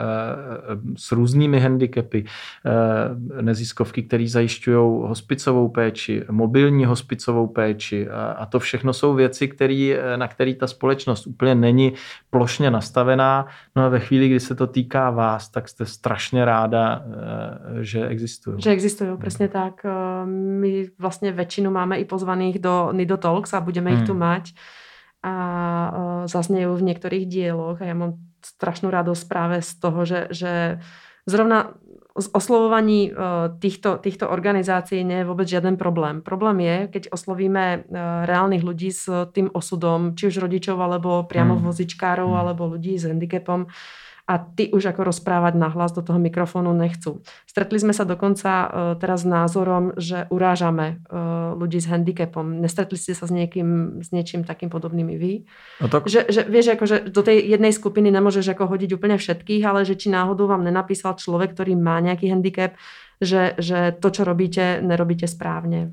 [0.97, 2.25] s různými handicapy,
[2.65, 9.47] eh, neziskovky, které zajišťují hospicovou péči, mobilní hospicovou péči a, a to všechno jsou věci,
[9.47, 11.93] který, na které ta společnost úplně není
[12.29, 13.47] plošně nastavená.
[13.75, 16.10] No a ve chvíli, kdy se to týká vás, tak jste strašně
[16.45, 18.61] ráda, eh, že existují.
[18.61, 19.85] Že existují, přesně tak.
[19.85, 23.99] Eh, my vlastně většinu máme i pozvaných do Nido Talks a budeme hmm.
[23.99, 24.53] ich tu mať
[25.23, 25.33] a
[25.95, 28.13] eh, zaznějí v některých díloch a já mám
[28.45, 30.79] strašnou radost právě z toho, že, že
[31.25, 31.73] zrovna
[32.33, 33.11] oslovovaní
[33.59, 36.21] týchto, týchto organizácií nie je vůbec žiaden problém.
[36.21, 37.87] Problém je, keď oslovíme
[38.25, 41.63] reálnych ľudí s tým osudom, či už rodičov, alebo priamo hmm.
[41.63, 42.39] vozičkárov, hmm.
[42.39, 43.71] alebo ľudí s handicapom,
[44.31, 47.19] a ty už ako rozprávať nahlas do toho mikrofónu nechcú.
[47.43, 52.63] Stretli sme sa dokonca uh, teraz s názorom, že urážame uh, ľudí s handicapom.
[52.63, 55.33] Nestretli ste sa s, niekým, s niečím takým podobným i vy?
[55.83, 56.07] No tak...
[56.07, 59.83] že, že, vieš, ako, že do tej jednej skupiny nemôžeš ako hodiť úplne všetkých, ale
[59.83, 62.79] že či náhodou vám nenapísal človek, ktorý má nejaký handicap,
[63.19, 65.91] že, že to, čo robíte, nerobíte správně.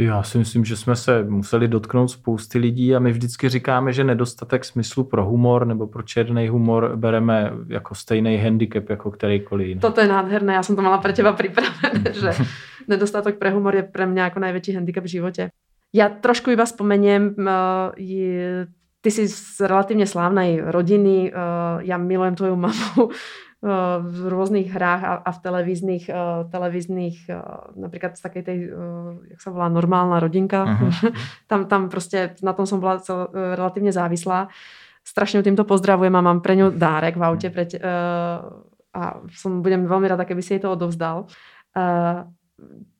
[0.00, 4.04] Já si myslím, že jsme se museli dotknout spousty lidí a my vždycky říkáme, že
[4.04, 9.80] nedostatek smyslu pro humor nebo pro černý humor bereme jako stejný handicap jako kterýkoliv jiný.
[9.80, 12.30] Toto je nádherné, já jsem to mala pro těba připravené, že
[12.88, 15.50] nedostatek pro humor je pro mě jako největší handicap v životě.
[15.92, 17.34] Já trošku iba spomeniem,
[17.96, 18.66] je,
[19.00, 21.32] ty jsi z relativně slávnej rodiny,
[21.78, 23.10] já milujem tvoju mamu,
[24.00, 26.10] v různých hrách a, a v televíznych,
[26.50, 27.14] televíznych
[27.76, 28.70] například z také tej,
[29.30, 30.64] jak se volá, normálna rodinka.
[30.64, 31.12] Uh-huh.
[31.46, 34.48] tam, tam prostě na tom som byla cel, relativně závislá.
[35.04, 37.66] Strašně týmto pozdravujem a mám pre ňu dárek v autě pre,
[38.94, 41.26] a som, budem veľmi rada, keby si jej to odovzdal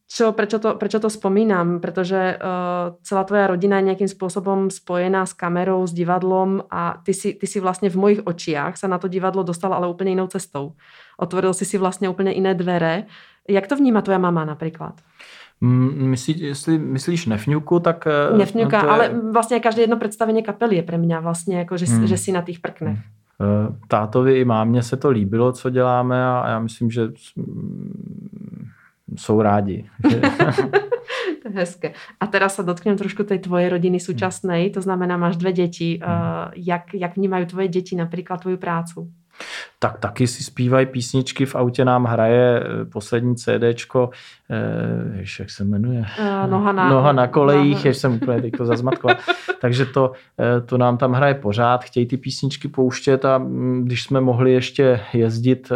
[0.08, 1.84] čo, prečo, to, prečo to spomínam?
[1.84, 7.12] Pretože uh, celá tvoja rodina je nejakým spôsobom spojená s kamerou, s divadlom a ty
[7.12, 10.24] si, ty si vlastne v mojich očiach sa na to divadlo dostala ale úplne inou
[10.32, 10.80] cestou.
[11.20, 13.04] Otvoril si si vlastne úplne iné dvere.
[13.44, 14.96] Jak to vníma tvoja mama napríklad?
[15.60, 18.06] Myslí, jestli myslíš Nefňuku, tak...
[18.06, 18.88] Eh, Nefňuka, je...
[18.88, 22.06] ale vlastně každé jedno představení kapely je pre mňa vlastně jako, že, hmm.
[22.06, 22.98] že si na tých prknech.
[22.98, 23.78] Hmm.
[23.88, 27.08] Tátovi i mámě se to líbilo, co děláme a já myslím, že
[29.16, 29.90] jsou rádi.
[30.02, 30.08] to
[31.48, 31.92] je hezké.
[32.20, 36.00] A teraz se dotknem trošku tej tvojej rodiny současnej, to znamená, máš dvě děti.
[36.02, 36.50] Hmm.
[36.56, 39.12] Jak, jak vnímají tvoje děti například tvoju prácu?
[39.78, 44.10] Tak taky si zpívají písničky, v autě nám hraje eh, poslední CDčko,
[44.50, 46.04] eh, jak se jmenuje?
[46.20, 49.16] Uh, noha, na, noha na kolejích, jež jsem úplně teďko zazmatkoval.
[49.60, 54.02] Takže to, eh, to nám tam hraje pořád, chtějí ty písničky pouštět a mm, když
[54.02, 55.72] jsme mohli ještě jezdit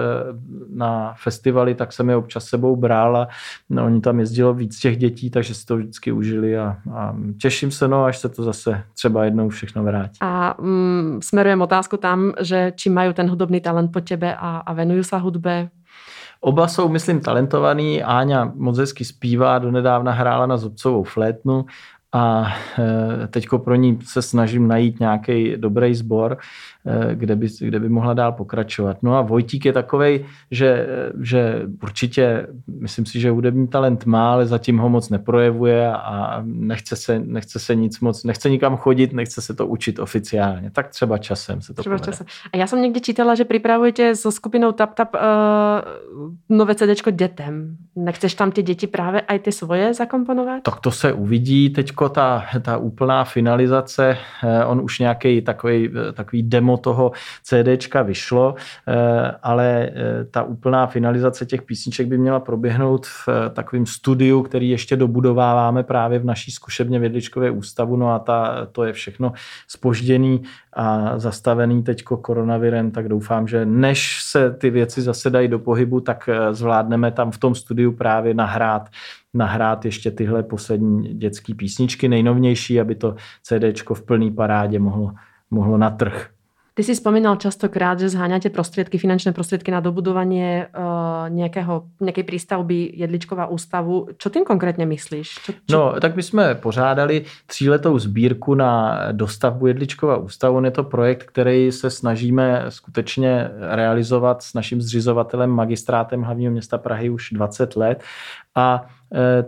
[0.74, 3.28] na festivaly, tak jsem je občas sebou bral a
[3.70, 7.70] no, oni tam jezdilo víc těch dětí, takže si to vždycky užili a, a těším
[7.70, 10.18] se, no, až se to zase třeba jednou všechno vrátí.
[10.20, 14.70] A mm, smerujem otázku tam, že či mají ten hudobný talent po tebe a, a
[14.72, 15.68] venujú sa hudbe?
[16.40, 18.02] Oba jsou, myslím, talentovaný.
[18.02, 21.66] Áňa moc hezky zpívá, donedávna hrála na zobcovou flétnu
[22.12, 26.38] a e, teďko pro ní se snažím najít nějaký dobrý sbor,
[26.86, 28.96] e, kde by, kde by mohla dál pokračovat.
[29.02, 30.86] No a Vojtík je takový, že,
[31.20, 32.46] že určitě,
[32.80, 37.58] myslím si, že hudební talent má, ale zatím ho moc neprojevuje a nechce se, nechce
[37.58, 40.70] se nic moc, nechce nikam chodit, nechce se to učit oficiálně.
[40.70, 42.26] Tak třeba časem se to třeba časem.
[42.52, 45.20] A já jsem někdy čítala, že připravujete so skupinou Tap Tap uh,
[46.48, 47.76] nové CDčko dětem.
[47.96, 50.62] Nechceš tam ty děti právě i ty svoje zakomponovat?
[50.62, 51.70] Tak to se uvidí.
[52.02, 58.54] Teďko ta, ta úplná finalizace, eh, on už nějaký takový, takový demo toho CDčka vyšlo,
[58.88, 64.70] eh, ale eh, ta úplná finalizace těch písniček by měla proběhnout v takovém studiu, který
[64.70, 69.32] ještě dobudováváme právě v naší zkušebně Vědličkové ústavu, no a ta, to je všechno
[69.68, 70.42] spožděný
[70.72, 76.00] a zastavený teďko koronavirem, tak doufám, že než se ty věci zase dají do pohybu,
[76.00, 78.88] tak zvládneme tam v tom studiu právě nahrát
[79.34, 85.12] nahrát ještě tyhle poslední dětské písničky, nejnovější, aby to CDčko v plný parádě mohlo,
[85.50, 86.30] mohlo na trh.
[86.74, 92.96] Ty si spomínal častokrát, že zháňate prostriedky, finančné prostriedky na dobudovanie uh, nejakého, nejakej prístavby
[92.96, 94.08] Jedličkova ústavu.
[94.16, 95.28] Čo tým konkrétně myslíš?
[95.44, 95.76] Čo, čo...
[95.76, 100.64] No, tak my jsme pořádali tříletou sbírku na dostavbu Jedličkova ústavu.
[100.64, 107.10] Je to projekt, který se snažíme skutečně realizovat s naším zřizovatelem, magistrátem hlavního města Prahy
[107.10, 108.02] už 20 let.
[108.54, 108.86] A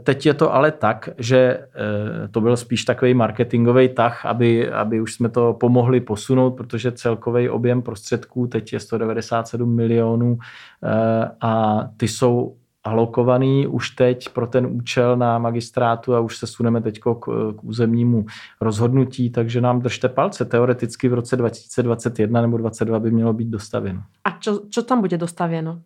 [0.03, 5.01] teď je to ale tak, že eh, to byl spíš takový marketingový tah, aby, aby
[5.01, 10.39] už jsme to pomohli posunout, protože celkový objem prostředků teď je 197 milionů
[10.85, 16.47] eh, a ty jsou alokovaný už teď pro ten účel na magistrátu a už se
[16.47, 17.15] suneme teď k,
[17.57, 18.27] k územnímu
[18.61, 20.45] rozhodnutí, takže nám držte palce.
[20.45, 24.03] Teoreticky v roce 2021 nebo 2022 by mělo být dostavěno.
[24.25, 24.39] A
[24.71, 25.81] co tam bude dostavěno?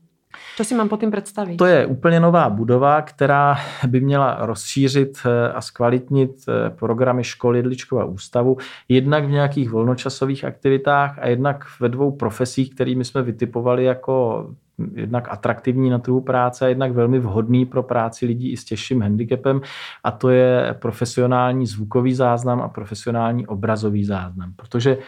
[0.59, 1.57] Co si mám po tím představit?
[1.57, 3.57] To je úplně nová budova, která
[3.87, 8.57] by měla rozšířit eh, a zkvalitnit eh, programy školy Jedličkova ústavu,
[8.89, 14.47] jednak v nějakých volnočasových aktivitách a jednak ve dvou profesích, kterými jsme vytipovali jako
[14.95, 19.03] jednak atraktivní na trhu práce a jednak velmi vhodný pro práci lidí i s těžším
[19.03, 19.61] handicapem
[20.05, 24.53] a to je profesionální zvukový záznam a profesionální obrazový záznam.
[24.57, 24.99] Protože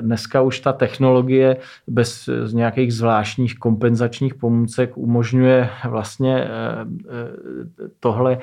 [0.00, 6.48] dneska už ta technologie bez nějakých zvláštních kompenzačních pomůcek umožňuje vlastně eh,
[7.08, 8.38] eh, tohle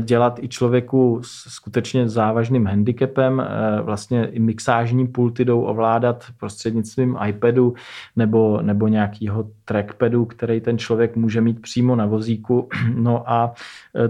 [0.00, 3.42] dělat i člověku s skutečně závažným handicapem.
[3.82, 7.74] Vlastně i mixážní pulty jdou ovládat prostřednictvím iPadu
[8.16, 12.68] nebo, nebo nějakého trackpadu, který ten člověk může mít přímo na vozíku.
[12.94, 13.54] No a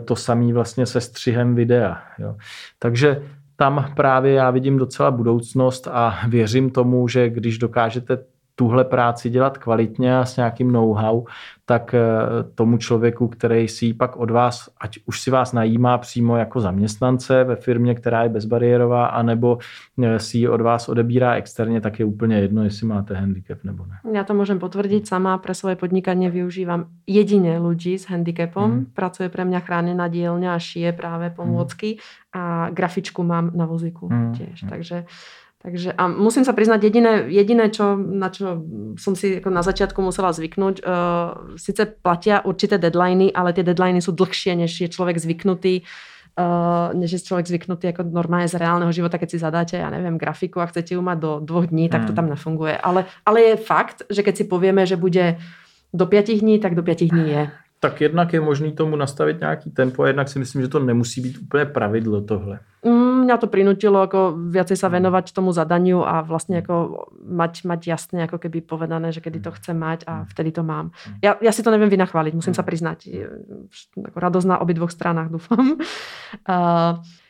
[0.04, 2.02] to samý vlastně se střihem videa.
[2.18, 2.36] Jo.
[2.78, 3.22] Takže
[3.56, 8.24] tam právě já vidím docela budoucnost a věřím tomu, že když dokážete
[8.58, 11.24] tuhle práci dělat kvalitně a s nějakým know-how,
[11.64, 12.00] tak eh,
[12.54, 16.60] tomu člověku, který si ji pak od vás, ať už si vás najímá přímo jako
[16.60, 19.58] zaměstnance ve firmě, která je bezbariérová, anebo
[20.02, 23.86] eh, si ji od vás odebírá externě, tak je úplně jedno, jestli máte handicap nebo
[23.86, 24.12] ne.
[24.12, 28.70] Já to můžem potvrdit, sama pre svoje podnikání využívám jedině lidí s handicapom.
[28.70, 28.86] Hmm.
[28.94, 32.44] Pracuje pre mňa chránená dílňa a šije právě pomůcky hmm.
[32.44, 34.32] a grafičku mám na vozíku hmm.
[34.32, 34.62] tiež.
[34.62, 34.70] Hmm.
[34.70, 35.04] Takže
[35.66, 38.62] takže a musím sa priznať, jediné, jediné čo, na čo
[38.94, 43.98] som si ako na začiatku musela zvyknúť, uh, sice platia určité deadliny, ale tie deadliny
[43.98, 45.82] sú dlhšie, než je človek zvyknutý
[46.36, 50.18] Uh, než je člověk zvyknutý jako normálně z reálného života, keď si zadáte, já nevím,
[50.18, 52.16] grafiku a chcete ju mať do dvoch dní, tak to hmm.
[52.16, 52.76] tam nefunguje.
[52.76, 55.40] Ale, ale je fakt, že keď si povieme, že bude
[55.94, 57.50] do pěti dní, tak do pěti dní je.
[57.80, 61.20] Tak jednak je možný tomu nastavit nějaký tempo, a jednak si myslím, že to nemusí
[61.20, 62.60] být úplně pravidlo tohle.
[62.84, 62.95] Mm,
[63.26, 68.18] mňa to prinutilo ako viacej sa venovať tomu zadaniu a vlastne ako mať, mať jasne
[68.30, 70.94] ako keby povedané, že kedy to chcem mať a vtedy to mám.
[71.20, 73.10] Ja, ja si to neviem vynachváliť, musím sa priznať.
[73.98, 75.82] Ako radosť na obidvoch stranách, dúfam.
[76.46, 77.02] Uh,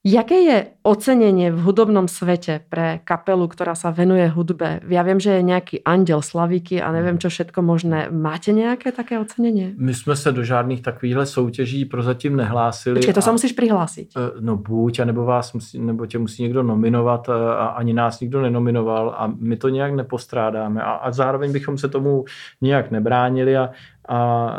[0.00, 4.80] Jaké je ocenenie v hudobnom svete pre kapelu, ktorá sa venuje hudbe?
[4.88, 8.08] Ja viem, že je nejaký Anděl Slavíky a neviem, čo všetko možné.
[8.08, 9.76] Máte nějaké také ocenenie?
[9.76, 12.96] My jsme se do žádných takovýchhle soutěží prozatím nehlásili.
[12.96, 14.08] Počkej, to a, se musíš přihlásit.
[14.40, 19.14] No buď, anebo, vás musí, nebo tě musí někdo nominovat a ani nás nikdo nenominoval
[19.18, 22.24] a my to nějak nepostrádáme a, a zároveň bychom se tomu
[22.60, 23.70] nějak nebránili a,
[24.08, 24.50] a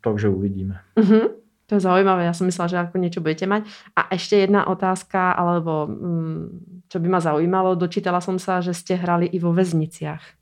[0.00, 0.76] takže uvidíme.
[0.96, 1.39] Uh-huh.
[1.70, 3.62] To je zaujímavé, ja som myslela, že ako niečo budete mať.
[3.94, 6.42] A ešte jedna otázka, alebo mm,
[6.90, 10.39] čo by ma zaujímalo, dočítala som sa, že ste hrali i vo väzniciach.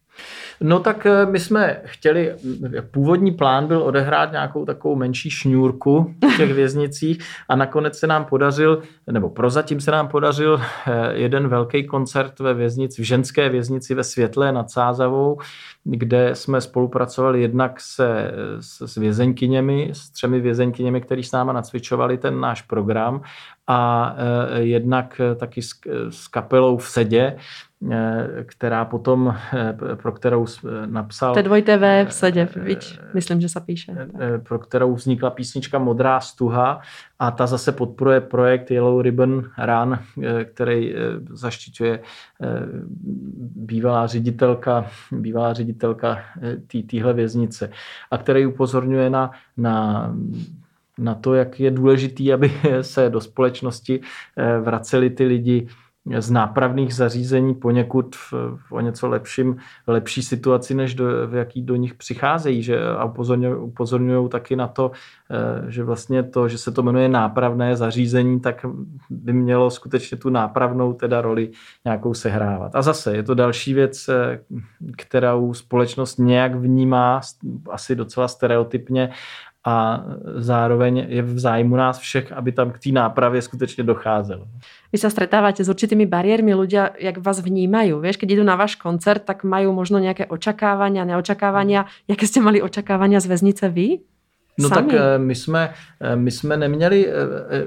[0.60, 2.34] No tak eh, my jsme chtěli,
[2.90, 8.24] původní plán byl odehrát nějakou takovou menší šňůrku v těch věznicích a nakonec se nám
[8.24, 13.94] podařil, nebo prozatím se nám podařil eh, jeden velký koncert ve věznici, v ženské věznici
[13.94, 15.38] ve Světle nad Sázavou,
[15.84, 22.18] kde jsme spolupracovali jednak se, s, s vězeňkyněmi, s třemi vězeňkyněmi, kteří s náma nacvičovali
[22.18, 23.20] ten náš program
[23.66, 25.70] a eh, jednak taky s,
[26.10, 27.67] s kapelou v Sedě, Eh,
[28.44, 31.34] která potom, eh, pro kterou eh, napsal...
[31.34, 34.08] To dvojité V v sedě, víš, myslím, že se píše.
[34.42, 36.80] Pro kterou vznikla písnička Modrá stuha
[37.18, 39.98] a ta zase podporuje projekt Yellow Ribbon Run,
[40.44, 40.94] který
[41.30, 42.00] zaštiťuje
[43.56, 46.18] bývalá ředitelka, bývalá ředitelka
[46.90, 47.70] téhle věznice
[48.10, 50.14] a který upozorňuje na, na
[51.00, 54.00] na to, jak je důležitý, aby se do společnosti
[54.62, 55.68] vraceli ty lidi
[56.18, 61.62] z nápravných zařízení poněkud v, v o něco lepším, lepší situaci, než do, v jaký
[61.62, 62.62] do nich přicházejí.
[62.62, 63.12] Že, a
[63.58, 64.90] upozorňují, taky na to,
[65.30, 68.66] eh, že vlastně to, že se to jmenuje nápravné zařízení, tak
[69.10, 71.50] by mělo skutečně tu nápravnou teda roli
[71.84, 72.76] nějakou sehrávat.
[72.76, 74.40] A zase je to další věc, eh,
[74.96, 77.20] kterou společnost nějak vnímá,
[77.70, 79.10] asi docela stereotypně,
[79.68, 80.04] a
[80.40, 84.48] zároveň je v zájmu nás všech, aby tam k té nápravě skutečně docházelo.
[84.88, 88.00] Vy sa stretávate s určitými bariérmi, ľudia, jak vás vnímajú.
[88.00, 91.84] Vieš, keď idú na váš koncert, tak majú možno nejaké očakávania, neočakávania.
[92.08, 94.00] Jaké ste mali očakávania z väznice vy?
[94.56, 94.74] No Sami?
[94.74, 95.62] tak eh, my jsme,
[96.00, 97.66] eh, my jsme neměli eh,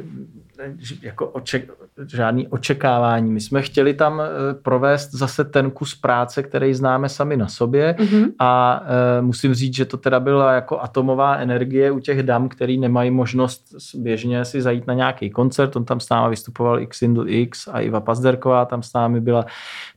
[1.02, 1.70] jako oček,
[2.08, 3.32] žádný očekávání.
[3.32, 7.96] My jsme chtěli tam eh, provést zase ten kus práce, který známe sami na sobě
[8.00, 8.32] mm-hmm.
[8.39, 8.84] a
[9.18, 13.12] e, musím říct, že to teda byla jako atomová energie u těch dam, který nemají
[13.12, 13.64] možnost
[13.96, 15.76] běžně si zajít na nějaký koncert.
[15.76, 19.46] On tam s námi vystupoval X X a Iva Pazderková tam s námi byla.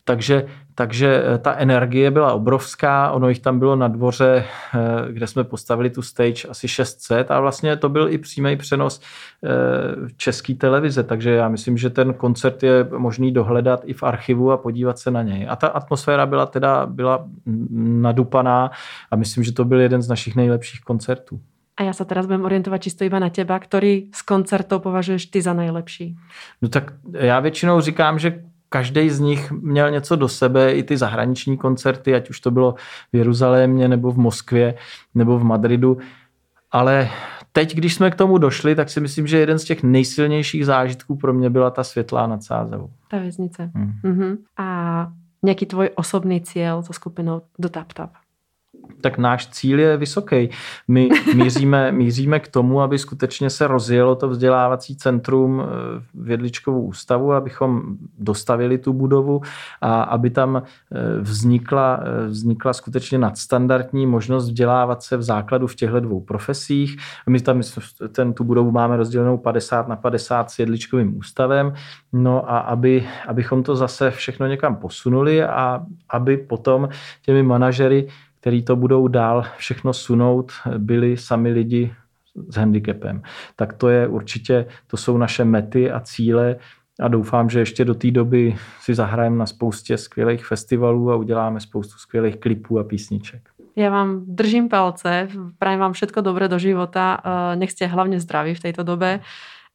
[0.05, 4.45] Takže takže eh, ta energie byla obrovská, ono jich tam bylo na dvoře,
[4.75, 9.01] eh, kde jsme postavili tu stage asi 600 a vlastně to byl i přímý přenos
[9.45, 9.49] eh,
[10.17, 14.57] české televize, takže já myslím, že ten koncert je možný dohledat i v archivu a
[14.57, 15.47] podívat se na něj.
[15.51, 17.27] A ta atmosféra byla teda byla
[17.77, 18.71] nadupaná
[19.11, 21.41] a myslím, že to byl jeden z našich nejlepších koncertů.
[21.77, 25.43] A já se teraz budem orientovat čisto iba na teba, který z koncertů považuješ ty
[25.43, 26.17] za nejlepší?
[26.63, 28.43] No tak já většinou říkám, že
[28.75, 32.75] každý z nich měl něco do sebe, i ty zahraniční koncerty, ať už to bylo
[33.13, 34.75] v Jeruzalémě, nebo v Moskvě,
[35.15, 35.99] nebo v Madridu.
[36.71, 37.09] Ale
[37.53, 41.17] teď, když jsme k tomu došli, tak si myslím, že jeden z těch nejsilnějších zážitků
[41.17, 42.91] pro mě byla ta světlá nad Sázavou.
[43.11, 43.71] Ta věznice.
[43.75, 43.93] Hmm.
[44.05, 44.37] Uh-huh.
[44.57, 45.09] A
[45.43, 48.11] nějaký tvoj osobný cíl so skupinou do Tap Tap?
[49.05, 50.51] Tak náš cíl je vysoký.
[50.89, 55.67] My míříme, míříme k tomu, aby skutečně se rozjelo to vzdělávací centrum eh,
[56.15, 57.83] v Jedličkovou ústavu, abychom
[58.19, 59.41] dostavili tu budovu
[59.81, 65.75] a aby tam eh, vznikla, eh, vznikla skutečně nadstandardní možnost vzdělávat se v základu v
[65.75, 66.97] těchto dvou profesích.
[67.29, 67.61] My tam
[68.13, 71.75] ten, tu budovu máme rozdělenou 50 na 50 s Jedličkovým ústavem,
[72.13, 76.89] no a aby, abychom to zase všechno někam posunuli a aby potom
[77.23, 78.09] těmi manažery
[78.45, 81.95] který to budou dál všechno sunout, byli sami lidi
[82.49, 83.23] s handicapem.
[83.57, 86.57] Tak to je určitě, to jsou naše mety a cíle
[87.01, 91.61] a doufám, že ještě do té doby si zahrajeme na spoustě skvělých festivalů a uděláme
[91.61, 93.49] spoustu skvělých klipů a písniček.
[93.77, 95.29] Já vám držím palce,
[95.59, 99.21] prajem vám všetko dobré do života, eh, nech ste hlavne zdraví v tejto dobe.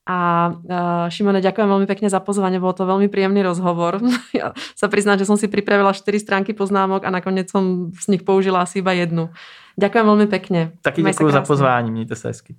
[0.10, 0.18] A
[0.50, 4.02] uh, Šimone, ďakujem veľmi pekne za pozvanie, bol to veľmi príjemný rozhovor.
[4.34, 8.26] ja sa priznám, že som si pripravila 4 stránky poznámok a nakoniec som z nich
[8.26, 9.30] použila asi iba jednu.
[9.78, 10.74] Ďakujem veľmi pekne.
[10.82, 12.56] Taky děkuji za pozvání, mějte se hezky.